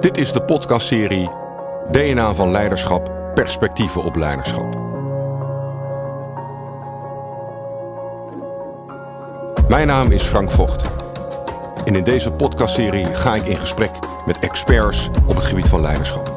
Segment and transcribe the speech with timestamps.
[0.00, 1.28] Dit is de podcastserie
[1.90, 4.78] DNA van Leiderschap, perspectieven op leiderschap.
[9.68, 10.90] Mijn naam is Frank Vogt.
[11.84, 13.90] En in deze podcastserie ga ik in gesprek
[14.26, 16.28] met experts op het gebied van leiderschap.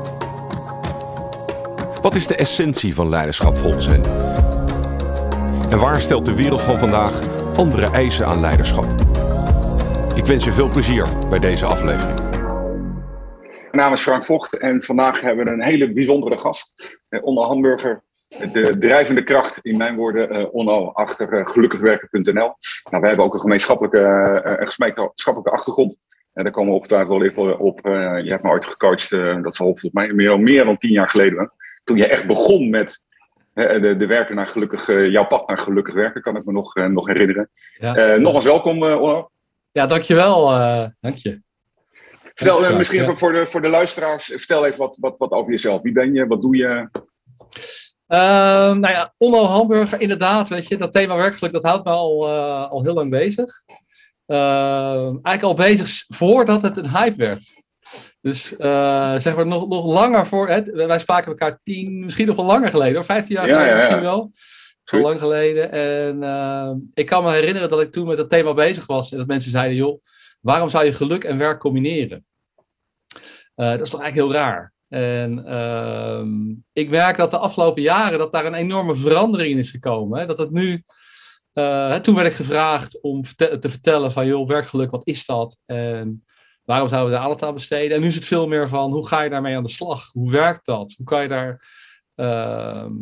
[2.01, 4.03] Wat is de essentie van leiderschap volgens hen?
[5.69, 7.11] En waar stelt de wereld van vandaag
[7.55, 8.85] andere eisen aan leiderschap?
[10.15, 12.22] Ik wens je veel plezier bij deze aflevering.
[13.73, 16.99] Mijn naam is Frank Vocht en vandaag hebben we een hele bijzondere gast.
[17.09, 22.33] Eh, Onno Hamburger, de drijvende kracht, in mijn woorden, eh, Onno, achter uh, gelukkigwerken.nl.
[22.33, 22.55] Nou,
[22.89, 23.99] wij hebben ook een gemeenschappelijke,
[24.59, 25.97] gemeenschappelijke achtergrond.
[26.33, 27.79] En daar komen we ongetwijfeld wel even op.
[28.23, 29.09] je hebt me ooit gecoacht,
[29.43, 31.51] dat zal volgens mij meer, meer dan tien jaar geleden.
[31.83, 33.03] Toen je echt begon met
[33.53, 37.07] de, de werken naar gelukkig, jouw pad naar gelukkig werken, kan ik me nog, nog
[37.07, 37.49] herinneren.
[37.77, 38.15] Ja.
[38.15, 39.29] nogmaals welkom, Onno.
[39.71, 40.47] Ja, dankjewel.
[40.99, 41.42] dank je.
[42.33, 45.51] Vertel uh, misschien even voor de, voor de luisteraars, vertel even wat, wat, wat over
[45.51, 45.81] jezelf.
[45.81, 46.27] Wie ben je?
[46.27, 46.89] Wat doe je?
[48.07, 48.19] Uh,
[48.73, 52.69] nou ja, Onno Hamburger, inderdaad, weet je, dat thema werkelijk, dat houdt me al, uh,
[52.69, 53.63] al heel lang bezig.
[54.27, 57.43] Uh, eigenlijk al bezig voordat het een hype werd.
[58.21, 62.35] Dus uh, zeg maar nog, nog langer voor, hè, wij spraken elkaar tien, misschien nog
[62.35, 64.31] wel langer geleden, of vijftien jaar geleden ja, ja, misschien wel.
[64.83, 65.71] Zo lang geleden.
[65.71, 69.27] En ik kan me herinneren dat ik toen met dat thema bezig was en dat
[69.27, 70.01] mensen zeiden, joh,
[70.43, 72.25] Waarom zou je geluk en werk combineren?
[73.55, 74.73] Uh, dat is toch eigenlijk heel raar.
[74.87, 76.23] En uh,
[76.73, 80.19] ik merk dat de afgelopen jaren dat daar een enorme verandering in is gekomen.
[80.19, 80.25] Hè?
[80.25, 80.83] Dat het nu,
[81.53, 85.59] uh, toen werd ik gevraagd om te vertellen van joh, werkgeluk, wat is dat?
[85.65, 86.23] En
[86.63, 87.95] waarom zouden we daar aandacht aan besteden?
[87.95, 90.11] En nu is het veel meer van hoe ga je daarmee aan de slag?
[90.11, 90.93] Hoe werkt dat?
[90.97, 91.65] Hoe kan je daar
[92.15, 92.93] ehm,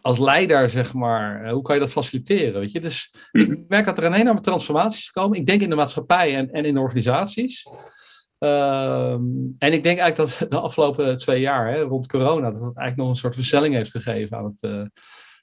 [0.00, 2.60] als leider, zeg maar, eh, hoe kan je dat faciliteren?
[2.60, 2.80] Weet je?
[2.80, 3.60] Dus ik mhm.
[3.68, 5.38] merk dat er een enorme transformaties komen.
[5.38, 7.64] Ik denk in de maatschappij en, en in organisaties.
[8.38, 9.22] Ehm,
[9.58, 12.96] en ik denk eigenlijk dat de afgelopen twee jaar, hè, rond corona, dat het eigenlijk
[12.96, 14.84] nog een soort versnelling heeft gegeven aan het, uh,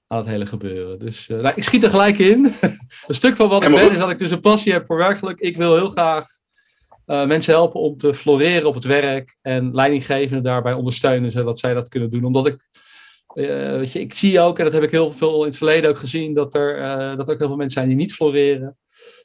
[0.07, 0.99] aan het hele gebeuren.
[0.99, 2.43] Dus uh, nou, ik schiet er gelijk in.
[3.07, 5.39] een stuk van wat ik ben is dat ik dus een passie heb voor werkelijk.
[5.39, 6.27] Ik wil heel graag
[7.05, 11.73] uh, mensen helpen om te floreren op het werk en leidinggevenden daarbij ondersteunen, zodat zij
[11.73, 12.23] dat kunnen doen.
[12.23, 12.69] Omdat ik
[13.33, 15.89] uh, weet je, ik zie ook, en dat heb ik heel veel in het verleden
[15.89, 18.77] ook gezien, dat er, uh, dat er ook heel veel mensen zijn die niet floreren.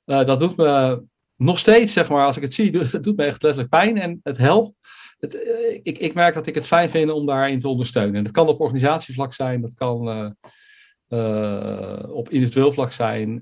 [0.07, 1.03] Uh, dat doet me
[1.37, 4.21] nog steeds, zeg maar, als ik het zie, het doet me echt letterlijk pijn en
[4.23, 4.73] het helpt.
[5.19, 5.35] Het,
[5.83, 8.15] ik, ik merk dat ik het fijn vind om daarin te ondersteunen.
[8.15, 10.37] En dat kan op organisatievlak zijn, dat kan
[12.09, 13.41] op individueel vlak zijn.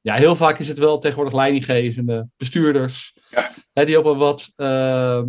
[0.00, 3.50] ja, heel vaak is het wel tegenwoordig leidinggevende bestuurders, ja.
[3.72, 5.22] hè, die op een wat uh,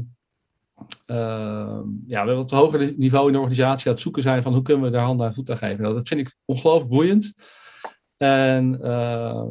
[2.07, 4.83] ja, we wat hoger niveau in de organisatie aan het zoeken zijn van hoe kunnen
[4.83, 5.81] we daar handen en voet aan geven.
[5.81, 7.33] Nou, dat vind ik ongelooflijk boeiend.
[8.17, 9.44] En uh,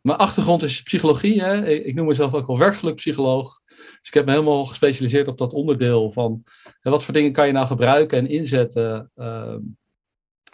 [0.00, 1.42] mijn achtergrond is psychologie.
[1.42, 1.68] Hè?
[1.68, 3.60] Ik, noem mezelf ook wel werkgelukpsycholoog.
[3.76, 6.42] Dus ik heb me helemaal gespecialiseerd op dat onderdeel van
[6.80, 9.60] wat voor dingen kan je nou gebruiken en inzetten ehm,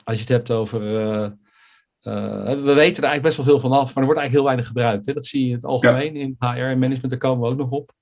[0.05, 0.83] als je het hebt over.
[0.83, 1.31] Uh,
[2.45, 4.67] we weten er eigenlijk best wel veel van af, maar er wordt eigenlijk heel weinig
[4.67, 5.07] gebruikt.
[5.07, 5.13] Hè?
[5.13, 7.71] Dat zie je in het algemeen in HR en management, daar komen we ook nog
[7.71, 7.93] op.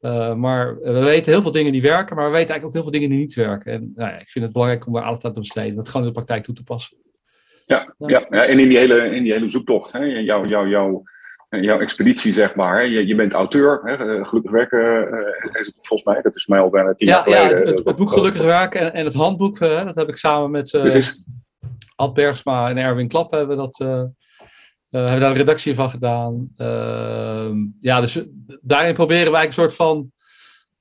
[0.00, 2.82] Uh, maar we weten heel veel dingen die werken, maar we weten eigenlijk ook heel
[2.82, 3.72] veel dingen die niet werken.
[3.72, 6.02] En nou ja, ik vind het belangrijk om daar aandacht aan te besteden, dat gewoon
[6.02, 6.96] in de praktijk toe te passen.
[7.64, 8.26] Ja, ja.
[8.30, 11.02] ja, en in die hele, in die hele zoektocht, hè, jouw, jouw, jouw,
[11.48, 12.76] jouw expeditie, zeg maar.
[12.76, 16.60] Hè, je, je bent auteur, hè, eh, gelukkig werken, uh, volgens mij, dat is mij
[16.60, 17.64] al bijna tien ja, jaar geleden.
[17.64, 20.72] Ja, het, het, boek Gelukkig Werken en, en het handboek, dat heb ik samen met
[20.72, 21.06] uh,
[21.96, 24.10] Ad Bergsma en Erwin Klap hebben we dat
[24.90, 26.52] we uh, hebben daar een redactie van gedaan.
[26.56, 28.22] Uh, ja, dus
[28.60, 30.12] daarin proberen wij een soort van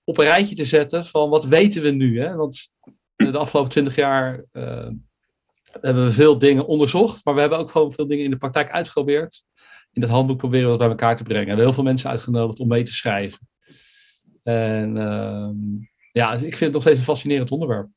[0.03, 2.19] op een rijtje te zetten van wat weten we nu.
[2.21, 2.35] Hè?
[2.35, 2.73] Want
[3.15, 4.87] de afgelopen twintig jaar uh,
[5.81, 8.71] hebben we veel dingen onderzocht, maar we hebben ook gewoon veel dingen in de praktijk
[8.71, 9.43] uitgeprobeerd.
[9.91, 11.43] In het handboek proberen we dat bij elkaar te brengen.
[11.43, 13.47] We hebben heel veel mensen uitgenodigd om mee te schrijven.
[14.43, 15.55] En ehm,
[16.11, 17.87] ja, ik vind het nog steeds een fascinerend onderwerp.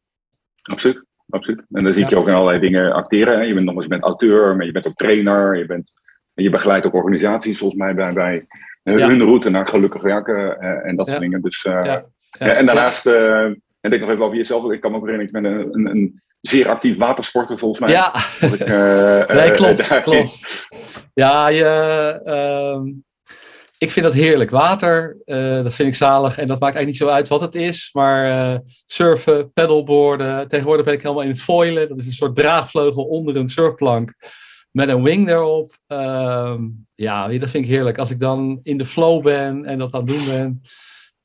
[0.63, 1.63] Absoluut absoluut.
[1.71, 3.47] En dan zie ik je ook in allerlei dingen acteren.
[3.47, 5.59] Je bent nog eens je bent auteur, maar je bent ook trainer.
[5.59, 5.93] Je, bent,
[6.35, 8.47] je begeleidt ook organisaties, volgens mij, bij, bij
[8.83, 11.43] hun route naar gelukkig werken uh, en dat soort dingen.
[11.43, 11.97] Dus, uh,
[12.39, 14.73] en daarnaast, uh, en denk nog even over jezelf.
[14.73, 17.91] Ik kan me ook herinneren, ik ben een, een, een zeer actief watersporter, volgens mij.
[17.91, 20.03] Ja, ik, nee, klopt.
[20.03, 20.67] klopt.
[21.15, 21.65] Ja, je,
[22.25, 22.89] ehm,
[23.83, 24.51] ik vind dat heerlijk.
[24.51, 26.39] Water, uh, dat vind ik zalig.
[26.39, 27.91] En dat maakt eigenlijk niet zo uit wat het is.
[27.93, 30.49] Maar uh, surfen, paddleboarden.
[30.49, 31.89] Tegenwoordig ben ik helemaal in het foilen.
[31.89, 34.15] Dat is een soort draagvleugel onder een surfplank.
[34.71, 35.77] Met een wing erop.
[35.89, 36.55] Uh,
[36.95, 37.99] ja, dat vind ik heerlijk.
[37.99, 40.63] Als ik dan in de flow ben en dat aan het doen ben.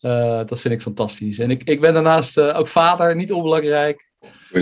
[0.02, 1.40] Uh, dat vind ik fantastisch.
[1.40, 4.12] En ik, ik ben daarnaast ook vader, niet onbelangrijk.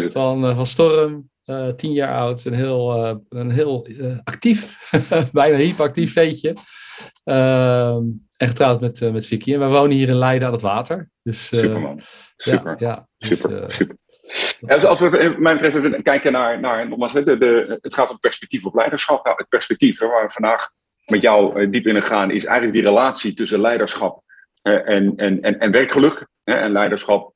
[0.07, 1.30] Van, van Storm.
[1.75, 2.45] tien jaar oud.
[2.45, 2.92] Een heel,
[3.30, 3.88] een heel
[4.24, 4.89] actief,
[5.31, 6.56] bijna hyperactief veetje.
[7.24, 8.03] Ehm,
[8.38, 9.53] en getrouwd met, uh, met Vicky.
[9.53, 11.09] En we wonen hier in Leiden aan het water.
[11.24, 12.00] Dus, uh, Superman.
[12.38, 12.75] Super.
[12.77, 13.68] Ja, ja, super.
[13.68, 13.97] Dus, super.
[14.59, 18.19] Ja, dus als we mijn betreft kijken naar, naar nogmaals, de, de, het gaat om
[18.19, 19.25] perspectief op leiderschap.
[19.25, 20.69] Nou, het perspectief waar we vandaag
[21.06, 24.24] met jou diep in gaan, is eigenlijk die relatie tussen leiderschap
[24.62, 26.27] en, en, en, en werkgeluk.
[26.44, 27.33] En leiderschap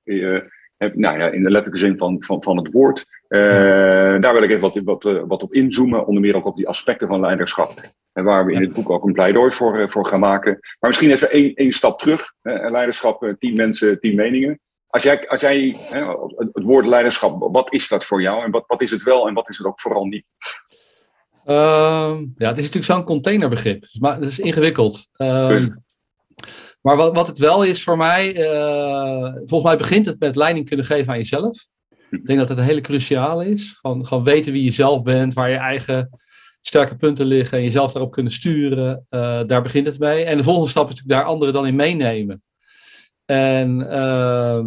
[0.80, 3.06] nou ja, in de letterlijke zin van, van, van het woord.
[3.30, 3.40] Uh,
[4.20, 6.68] daar wil ik even wat, wat, eh, wat op inzoomen, onder meer ook op die
[6.68, 7.72] aspecten van leiderschap.
[8.14, 10.58] En waar we in het boek ook een pleidooi voor, eh, voor gaan maken.
[10.80, 12.34] Maar misschien even één, één stap terug.
[12.42, 14.60] leiderschap, tien mensen, tien meningen.
[14.88, 15.76] Als jij, als jij
[16.38, 18.44] het woord leiderschap, wat is dat voor jou?
[18.44, 20.26] En wat, wat is het wel en wat is het ook vooral niet?
[21.46, 23.86] Uh, ja, het is natuurlijk zo'n containerbegrip.
[24.00, 25.10] Maar het is ingewikkeld.
[25.18, 25.66] Uh,
[26.82, 30.68] maar wat, wat het wel is voor mij, uh, volgens mij begint het met leiding
[30.68, 31.68] kunnen geven aan jezelf.
[32.10, 33.78] Ik denk dat het hele cruciaal is.
[33.82, 36.10] Gewoon, gewoon weten wie je zelf bent, waar je eigen
[36.62, 39.06] sterke punten liggen en jezelf daarop kunnen sturen.
[39.10, 40.24] Uh, daar begint het mee.
[40.24, 42.44] En de volgende stap is natuurlijk daar anderen dan in meenemen.
[43.26, 44.64] En uh,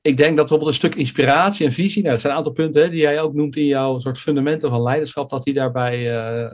[0.00, 2.82] ik denk dat bijvoorbeeld een stuk inspiratie en visie, nou, dat zijn een aantal punten
[2.82, 6.50] hè, die jij ook noemt in jouw soort fundamenten van leiderschap, dat die daarbij uh,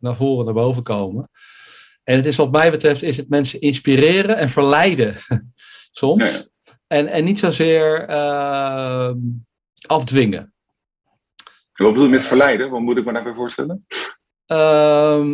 [0.00, 1.30] naar voren, naar boven komen.
[2.08, 5.14] En het is wat mij betreft, is het mensen inspireren en verleiden
[6.00, 6.48] soms.
[6.86, 9.10] En, en niet zozeer uh,
[9.86, 10.54] afdwingen.
[11.72, 12.70] Wat bedoel je met verleiden?
[12.70, 13.86] Wat moet ik me daarbij voorstellen?
[14.46, 15.24] Uh,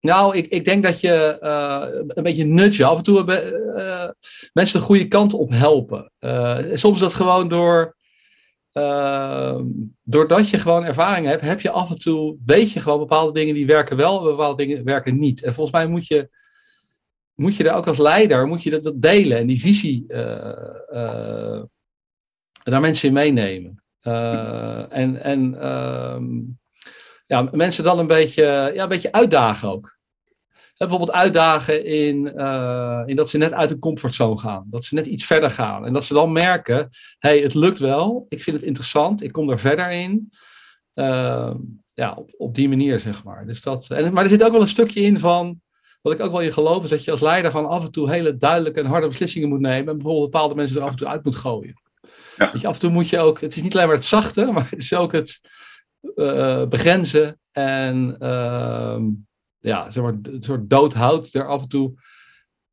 [0.00, 3.24] nou, ik, ik denk dat je uh, een beetje nudge, af en toe
[3.76, 4.08] uh,
[4.52, 6.12] mensen de goede kant op helpen.
[6.74, 7.96] Soms is dat gewoon door
[8.78, 9.60] uh,
[10.02, 13.54] doordat je gewoon ervaring hebt, heb je af en toe, weet je gewoon bepaalde dingen
[13.54, 15.42] die werken wel en bepaalde dingen werken niet.
[15.42, 16.28] En volgens mij moet je,
[17.34, 20.52] moet je daar ook als leider, moet je dat, delen en die visie uh,
[20.92, 21.62] uh,
[22.62, 23.82] daar mensen in meenemen.
[24.90, 26.26] en en ehm,
[27.26, 29.97] ja, mensen dan een beetje, ja, een beetje uitdagen ook
[30.78, 34.66] bijvoorbeeld uitdagen in, uh, in dat ze net uit de comfortzone gaan.
[34.70, 35.86] Dat ze net iets verder gaan.
[35.86, 36.88] En dat ze dan merken,
[37.18, 38.26] hey, het lukt wel.
[38.28, 39.22] Ik vind het interessant.
[39.22, 40.32] Ik kom er verder in.
[40.94, 41.54] Uh,
[41.94, 43.46] ja, op, op die manier, zeg maar.
[43.46, 45.60] Dus dat, en, maar er zit ook wel een stukje in van,
[46.02, 48.10] wat ik ook wel in geloof, is dat je als leider van af en toe
[48.10, 49.88] hele duidelijke en harde beslissingen moet nemen.
[49.88, 51.80] En bijvoorbeeld bepaalde mensen er af en toe uit moet gooien.
[52.36, 52.52] Ja.
[52.54, 54.66] je, af en toe moet je ook, het is niet alleen maar het zachte, maar
[54.70, 55.40] het is ook het
[56.14, 59.04] uh, begrenzen en ehm,
[59.58, 61.94] ja, zeg maar, een soort doodhout er af en toe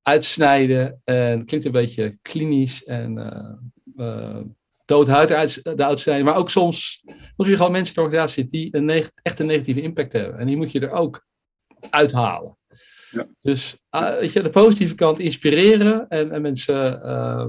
[0.02, 1.02] uitsnijden.
[1.04, 4.42] En het klinkt een beetje klinisch en uh, uh,
[4.86, 6.26] doodhout eruit uitsnijden.
[6.26, 7.04] Maar ook soms
[7.36, 8.90] moet je gewoon mensen in de organisatie die een
[9.22, 10.40] echt een negatieve impact hebben.
[10.40, 11.26] En die moet je er ook
[11.90, 12.58] uithalen.
[13.12, 13.28] Ja.
[13.40, 17.02] Dus uh, weet je, de positieve kant inspireren en, en mensen.
[17.06, 17.46] Uh,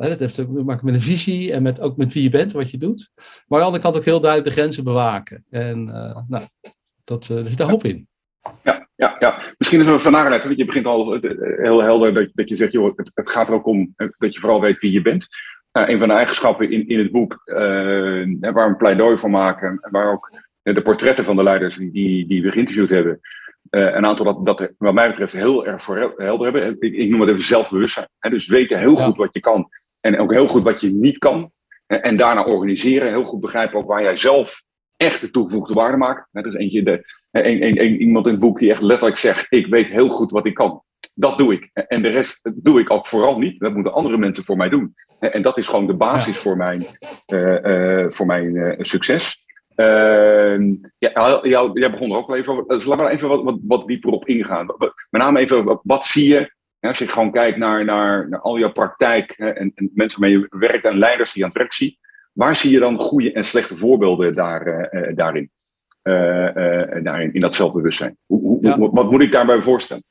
[0.00, 2.70] dat heeft te maken met een visie en met, ook met wie je bent, wat
[2.70, 3.10] je doet.
[3.16, 5.44] Maar aan de andere kant ook heel duidelijk de grenzen bewaken.
[5.50, 6.44] En uh, nou,
[7.08, 8.08] dat, er zit een hoop in.
[8.62, 9.42] Ja, ja, ja.
[9.58, 12.72] misschien is er van want je begint al eh, heel helder dat, dat je zegt,
[12.72, 15.26] joh, het, het, gaat er ook om eh, dat je vooral weet wie je bent.
[15.72, 17.56] Uh, een van de eigenschappen in, in het boek, uh,
[18.40, 20.30] waar we een pleidooi voor maken, waar ook
[20.62, 23.20] de portretten van de leiders die, die we geïnterviewd hebben,
[23.70, 26.76] een aantal dat, dat wat mij betreft heel erg voor helder hebben.
[26.80, 28.08] Ik, ik noem het even zelfbewustzijn.
[28.18, 28.30] Hè?
[28.30, 29.68] Dus weten heel goed wat je kan
[30.00, 31.50] en ook heel goed wat je niet kan.
[31.86, 34.62] En daarna organiseren, heel goed begrijpen ook waar jij zelf
[34.98, 36.28] echt de toegevoegde waarde maken.
[36.32, 39.46] Dat is eentje de, een, een, een, iemand in het boek die echt letterlijk zegt:
[39.48, 40.82] Ik weet heel goed wat ik kan.
[41.14, 41.70] Dat doe ik.
[41.72, 43.60] En de rest doe ik ook vooral niet.
[43.60, 44.94] Dat moeten andere mensen voor mij doen.
[45.20, 46.82] En dat is gewoon de basis voor mijn,
[47.32, 49.46] uh, uh, voor mijn uh, succes.
[49.74, 52.66] Ehm, ja, jou, jij begon er ook al even over.
[52.66, 54.66] Dus laten we even wat, wat, wat dieper op ingaan.
[55.10, 58.72] Met name even, wat, zie je als je gewoon kijkt naar, naar, naar al jouw
[58.72, 61.98] praktijk en, en mensen waarmee je werkt en leiders die je aan het werk ziet.
[62.38, 65.50] Waar zie je dan goede en slechte voorbeelden daar, uh, daarin?
[66.02, 66.14] Uh,
[67.02, 68.16] daarin, in dat zelfbewustzijn.
[68.26, 68.78] Hoe, hoe, ja.
[68.78, 70.04] Wat moet ik daarbij voorstellen?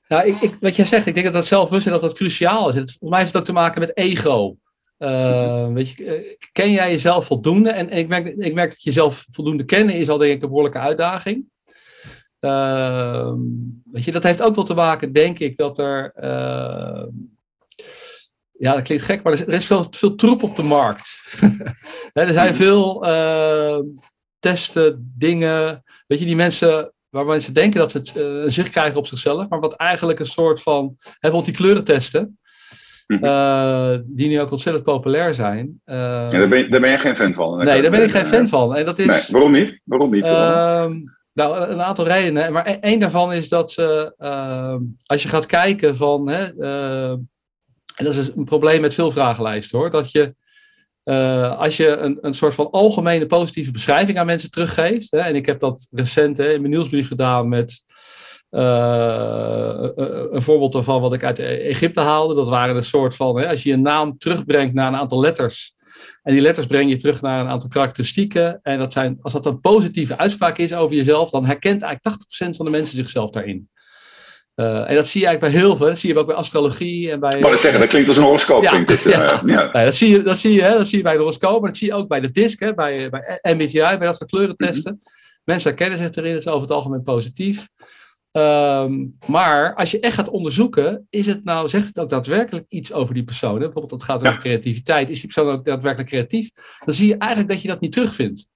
[0.00, 2.74] Ja, ik, ik, wat jij zegt, ik denk dat dat zelfbewustzijn dat dat cruciaal is.
[2.74, 4.56] Het, voor mij heeft het ook te maken met ego.
[4.98, 7.70] Uh, weet je, ken jij jezelf voldoende?
[7.70, 10.48] En, en, ik, merk, ik merk dat jezelf voldoende kennen is al denk ik een
[10.48, 11.44] behoorlijke uitdaging.
[12.40, 13.32] Uh,
[13.92, 17.04] weet je, dat heeft ook wel te maken, denk ik, dat er uh,
[18.58, 21.34] ja, dat klinkt gek, maar er is veel, veel troep op de markt.
[22.12, 23.78] er zijn veel uh,
[24.38, 25.84] testen, dingen.
[26.06, 29.06] Weet je, die mensen waar mensen denken dat ze het, uh, een zicht krijgen op
[29.06, 30.96] zichzelf, maar wat eigenlijk een soort van.
[31.20, 32.38] Bijvoorbeeld die kleurentesten.
[33.06, 35.80] Uh, die nu ook ontzettend populair zijn.
[35.84, 37.56] ja, daar, ben je, daar ben je geen fan van.
[37.64, 38.76] Nee, daar ben ik geen fan van.
[38.76, 39.80] En dat is, nee, waarom niet?
[39.84, 40.22] Waarom niet?
[40.22, 41.16] Waarom?
[41.32, 42.52] nou, een aantal redenen.
[42.52, 44.14] Maar e-, één daarvan is dat ze,
[45.06, 46.28] als je gaat kijken van.
[46.28, 46.46] Hè,
[47.98, 49.90] en dat is een probleem met veel vragenlijsten hoor.
[49.90, 50.34] Dat je
[51.04, 55.10] Uh, als je een, een soort van algemene positieve beschrijving aan mensen teruggeeft.
[55.10, 57.82] Hè, en ik heb dat recent hè, in mijn nieuwsbrief gedaan met
[58.50, 59.88] uh,
[60.30, 62.34] een voorbeeld daarvan wat ik uit Egypte haalde.
[62.34, 65.74] Dat waren een soort van, hè, als je een naam terugbrengt naar een aantal letters.
[66.22, 68.60] En die letters breng je terug naar een aantal karakteristieken.
[68.62, 72.16] En dat zijn, als dat een positieve uitspraak is over jezelf, dan herkent eigenlijk
[72.52, 73.68] 80% van de mensen zichzelf daarin.
[74.60, 75.86] Uh, en dat zie je eigenlijk bij heel veel.
[75.86, 77.40] Dat zie je ook bij astrologie en bij.
[77.40, 78.62] Maar dat zeggen, dat klinkt als een horoscoop.
[78.62, 79.42] Ja, klinkt het, ja.
[79.42, 79.84] Uh, ja.
[79.84, 81.78] dat, zie je, dat, zie je, hè, dat zie je bij de horoscoop, maar dat
[81.78, 84.92] zie je ook bij de DISC, hè, bij, bij MBTI, bij dat soort kleurentesten.
[84.92, 85.12] Mm -hmm.
[85.44, 87.68] Mensen herkennen zich erin, het is over het algemeen positief.
[88.32, 92.92] Um, maar als je echt gaat onderzoeken, is het nou, zegt het ook daadwerkelijk iets
[92.92, 93.54] over die persoon?
[93.54, 93.58] Hè?
[93.58, 95.10] Bijvoorbeeld, het gaat over creativiteit.
[95.10, 96.50] Is die persoon ook daadwerkelijk creatief?
[96.84, 98.48] Dan zie je eigenlijk dat je dat niet terugvindt.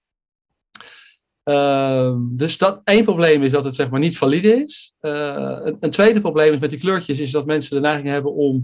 [1.44, 4.94] Uh, dus dat één probleem is dat het zeg maar niet valide is.
[5.00, 8.34] Uh, een, een, tweede probleem is met die kleurtjes is dat mensen de neiging hebben
[8.34, 8.62] om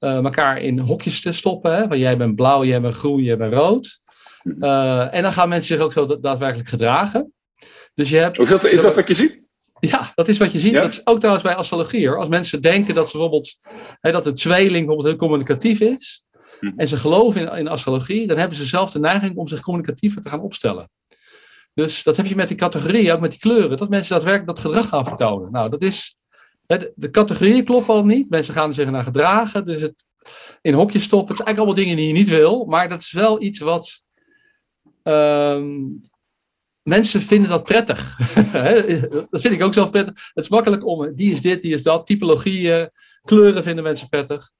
[0.00, 1.76] uh, elkaar in hokjes te stoppen.
[1.76, 1.86] Hè?
[1.86, 3.98] Van jij bent blauw, jij bent groen, jij bent rood.
[4.44, 7.32] Uh, en dan gaan mensen zich ook zo daadwerkelijk gedragen.
[7.94, 9.40] Dus je hebt, is, dat, is dat wat je ziet?
[9.80, 10.72] Ja, dat is wat je ziet.
[10.72, 10.80] Ja?
[10.80, 12.08] Dat is ook trouwens bij astrologie.
[12.08, 12.18] Hoor.
[12.18, 13.56] Als mensen denken dat, ze bijvoorbeeld,
[14.00, 16.24] hè, dat een tweeling bijvoorbeeld heel communicatief is.
[16.60, 16.72] Hm.
[16.76, 20.22] En ze geloven in, in astrologie, dan hebben ze zelf de neiging om zich communicatiever
[20.22, 20.88] te gaan opstellen.
[21.78, 24.64] Dus dat heb je met die categorieën, ook met die kleuren, dat mensen daadwerkelijk dat
[24.66, 25.50] gedrag gaan vertonen.
[25.50, 26.16] Nou, dat is.
[26.66, 28.30] De, categorieën kloppen al niet.
[28.30, 29.64] Mensen gaan zich naar gedragen.
[29.64, 29.92] Dus
[30.60, 31.28] in hokjes stoppen.
[31.28, 32.64] Het zijn eigenlijk allemaal dingen die je niet wil.
[32.64, 34.04] Maar dat is wel iets wat.
[35.02, 36.00] Um,
[36.82, 38.16] mensen vinden dat prettig.
[39.30, 40.30] dat vind ik ook zelf prettig.
[40.34, 41.14] Het is makkelijk om.
[41.14, 42.06] Die is dit, die is dat.
[42.06, 44.50] Typologieën, kleuren vinden mensen prettig.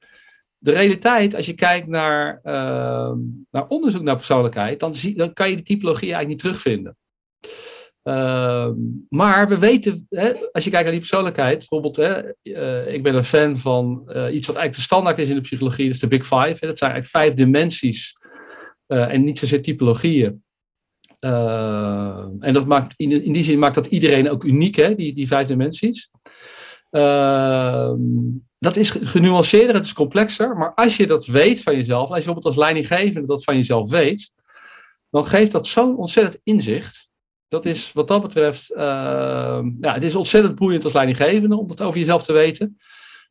[0.59, 3.13] De realiteit, als je kijkt naar, uh,
[3.51, 6.97] naar onderzoek naar persoonlijkheid, dan, zie, dan kan je die typologie eigenlijk niet terugvinden.
[8.09, 8.69] Uh,
[9.09, 13.15] maar we weten, hè, als je kijkt naar die persoonlijkheid, bijvoorbeeld, hè, uh, ik ben
[13.15, 16.01] een fan van uh, iets wat eigenlijk de standaard is in de psychologie, dat is
[16.01, 16.57] de Big Five.
[16.59, 18.17] Hè, dat zijn eigenlijk vijf dimensies
[18.87, 20.43] en niet zozeer typologieën.
[22.41, 25.27] en dat maakt, in, in, die zin maakt dat iedereen ook uniek, hè, die, die
[25.27, 26.11] vijf dimensies.
[28.59, 32.25] dat is genuanceerder, het is complexer, maar als je dat weet van jezelf, als je
[32.25, 34.33] bijvoorbeeld als leidinggevende dat van jezelf weet,
[35.11, 37.08] dan geeft dat zo'n ontzettend inzicht
[37.49, 38.79] dat is wat dat betreft, uh,
[39.81, 42.79] ja, het is ontzettend boeiend als leidinggevende om dat over jezelf te weten.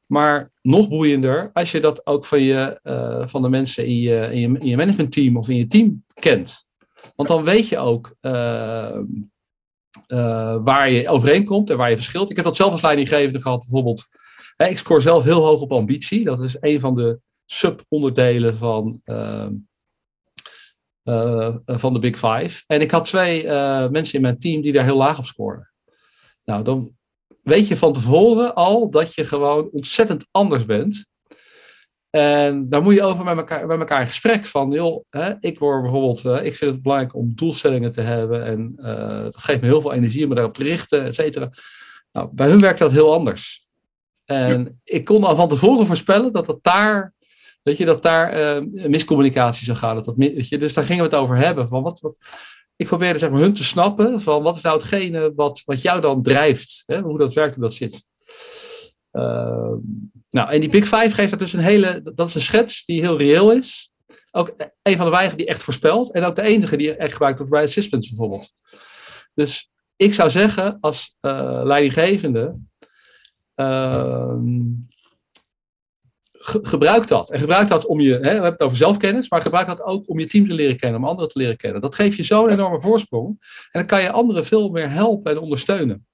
[0.06, 4.30] Maar nog boeiender als je dat ook van, je, uh, van de mensen in je,
[4.32, 6.68] in, je, in je managementteam of in je team kent.
[7.16, 9.02] Want dan weet je ook uh,
[10.64, 12.30] waar je overeenkomt en waar je verschilt.
[12.30, 14.06] Ik heb dat zelf als leidinggevende gehad, bijvoorbeeld.
[14.56, 16.24] Hè, ik scoor zelf heel hoog op ambitie.
[16.24, 19.02] Dat is een van de subonderdelen van
[21.10, 22.64] uh, van de Big Five.
[22.68, 25.72] En ik had twee uh, mensen in mijn team die daar heel laag op scoren.
[26.44, 26.92] Nou, dan
[27.44, 31.10] weet je van tevoren al dat je gewoon ontzettend anders bent.
[32.10, 35.60] En daar moet je over met elkaar, met elkaar in gesprek van, joh, hè, ik
[35.60, 38.76] word bijvoorbeeld, uh, ik vind het belangrijk om doelstellingen te hebben en
[39.24, 41.50] dat geeft me heel veel energie om me daarop te richten, et cetera.
[42.12, 43.68] Nou, bij hun werkt dat heel anders.
[44.26, 44.70] En ja.
[44.84, 47.14] ik kon al van tevoren voorspellen dat dat daar
[47.68, 49.96] Weet je, dat daar uh, miscommunicatie zou gaan.
[49.96, 51.68] Dat dat, weet je, dus daar gingen we het over hebben.
[51.68, 52.18] Van wat, wat,
[52.76, 56.02] ik probeerde zeg maar, hun te snappen van wat is nou hetgene wat, wat jou
[56.02, 56.84] dan drijft.
[56.86, 58.06] Hè, hoe dat werkt, hoe dat zit.
[59.12, 59.74] Uh,
[60.30, 63.02] nou, en die Big Five geeft dat dus een hele, dat is een schets die
[63.02, 63.92] heel reëel is.
[64.32, 66.14] Ook een van de weinigen die echt voorspelt.
[66.14, 68.54] En ook de enige die echt gebruikt wordt bij assistants bijvoorbeeld.
[69.34, 72.56] Dus ik zou zeggen, als uh, leidinggevende,
[76.48, 77.32] gebruik dat.
[77.32, 80.10] En gebruik dat om je, hè, we hebben het over zelfkennis, maar gebruik dat ook
[80.10, 81.82] om je team te leren kennen, om anderen te leren kennen.
[81.82, 83.28] Dat geeft je zo'n enorme voorsprong.
[83.72, 86.06] En dan kan je anderen veel meer helpen en ondersteunen.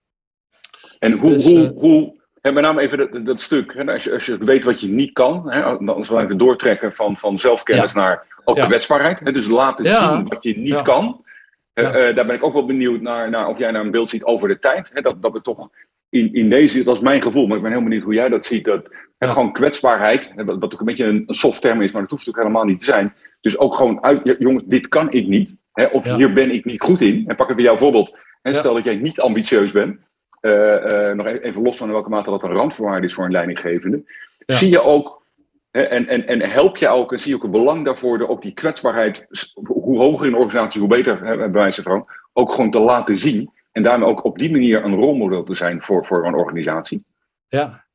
[0.99, 4.03] En hoe, dus, hoe, uh, hoe hè, met name even dat, dat stuk, hè, als,
[4.03, 7.39] je, als je weet wat je niet kan, hè, dan zal even doortrekken van, van
[7.39, 7.99] zelfkennis ja.
[7.99, 8.65] naar ook ja.
[8.65, 9.19] kwetsbaarheid.
[9.19, 10.15] Hè, dus laten ja.
[10.15, 11.25] zien wat je niet kan.
[11.73, 14.09] Uh, uh, daar ben ik ook wel benieuwd naar, naar of jij naar een beeld
[14.09, 14.89] ziet over de tijd.
[14.93, 15.69] Hè, dat, dat we toch
[16.09, 18.45] in, in deze, dat is mijn gevoel, maar ik ben heel benieuwd hoe jij dat
[18.45, 18.65] ziet.
[18.65, 18.87] Dat
[19.25, 19.31] ja.
[19.31, 22.29] gewoon kwetsbaarheid, wat, wat ook een beetje een, een soft term is, maar dat hoeft
[22.29, 23.13] ook helemaal niet te zijn.
[23.41, 25.55] Dus ook gewoon uit, jongens, dit kan ik niet.
[25.73, 26.15] Hè, of ja.
[26.15, 27.23] hier ben ik niet goed in.
[27.27, 28.17] En pak even jouw voorbeeld.
[28.41, 29.99] Hè, stel dat jij niet ambitieus bent.
[30.41, 33.25] Uh, uh, nog e-, even los van in welke mate dat een randvoorwaarde is voor
[33.25, 34.03] een leidinggevende.
[34.45, 35.25] Zie je ook,
[35.71, 38.27] hè, en, en, en help je ook, en zie je ook een belang daarvoor, de,
[38.27, 39.27] ook die kwetsbaarheid,
[39.63, 43.17] hoe hoger in de organisatie, hoe beter, hè, bij wijze van, ook gewoon te laten
[43.17, 43.51] zien.
[43.71, 47.03] En daarmee ook op die manier een rolmodel te zijn voor, voor een organisatie.
[47.47, 47.85] Ja.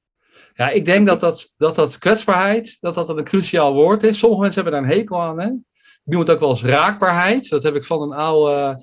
[0.58, 4.18] Ja, ik denk dat dat, dat, dat kwetsbaarheid dat dat een cruciaal woord is.
[4.18, 5.40] Sommige mensen hebben daar een hekel aan.
[5.40, 5.46] Hè?
[5.46, 7.48] Ik noem het ook wel eens raakbaarheid.
[7.48, 8.74] Dat heb ik van een oude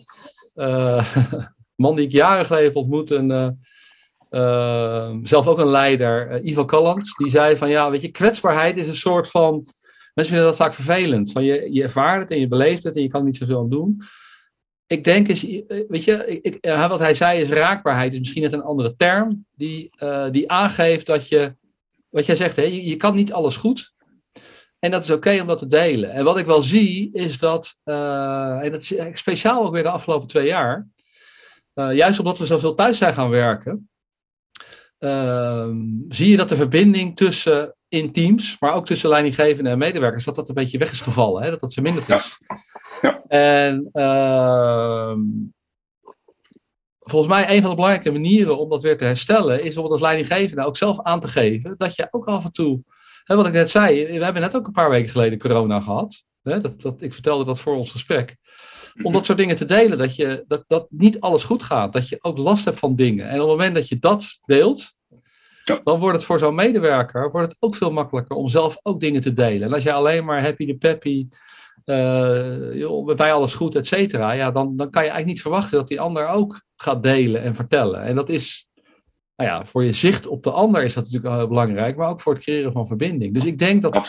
[0.55, 1.05] uh,
[1.83, 3.11] man die ik jaren geleden heb ontmoet.
[3.11, 3.47] Uh,
[4.29, 7.15] uh, zelf ook een leider, Ivo Callans.
[7.15, 9.65] Die zei van ja, weet je, kwetsbaarheid is een soort van
[10.13, 11.31] Mensen vinden dat vaak vervelend.
[11.31, 13.69] Van je, je ervaart het en je beleeft het en je kan niet zoveel aan
[13.69, 14.01] doen.
[14.87, 18.13] Ik denk, is, weet je, ik, wat hij zei is raakbaarheid.
[18.13, 19.45] Is misschien net een andere term.
[19.55, 19.89] Die,
[20.31, 21.55] die aangeeft dat je,
[22.15, 23.93] wat jij zegt, hè, je, je kan niet alles goed.
[24.79, 26.11] En dat is oké om dat te delen.
[26.11, 29.89] En wat ik wel zie, is dat, uh, en dat is speciaal ook weer de
[29.89, 30.87] afgelopen twee jaar,
[31.73, 33.89] uh, juist omdat we zoveel thuis zijn gaan werken,
[34.99, 35.69] uh,
[36.09, 40.35] zie je dat de verbinding tussen in teams, maar ook tussen leidinggevenden en medewerkers, dat
[40.35, 41.49] dat een beetje weg is gevallen, hè?
[41.49, 42.37] dat dat verminderd is.
[43.01, 43.09] Ja.
[43.09, 43.23] ja.
[43.27, 45.19] En ehm,
[47.09, 49.91] volgens mij een van de belangrijke manieren om dat weer te herstellen, is om het
[49.91, 52.83] als leidinggevende ook zelf aan te geven dat je ook af en toe
[53.25, 56.23] en wat ik net zei, we hebben net ook een paar weken geleden corona gehad.
[56.41, 58.35] Hè, dat, dat, ik vertelde dat voor ons gesprek.
[59.03, 61.93] Om dat soort dingen te delen, dat, je, dat, dat niet alles goed gaat.
[61.93, 63.27] Dat je ook last hebt van dingen.
[63.27, 64.95] En op het moment dat je dat deelt,
[65.83, 69.21] dan wordt het voor zo'n medewerker wordt het ook veel makkelijker om zelf ook dingen
[69.21, 69.67] te delen.
[69.67, 71.27] En als jij alleen maar happy de peppy,
[72.73, 75.87] joh, bij alles goed, et cetera, ja, dan, dan kan je eigenlijk niet verwachten dat
[75.87, 78.03] die ander ook gaat delen en vertellen.
[78.03, 78.67] En dat is
[79.35, 82.21] nou ja, voor je zicht op de ander is dat natuurlijk heel belangrijk, maar ook
[82.21, 83.33] voor het creëren van verbinding.
[83.33, 84.07] Dus ik denk dat,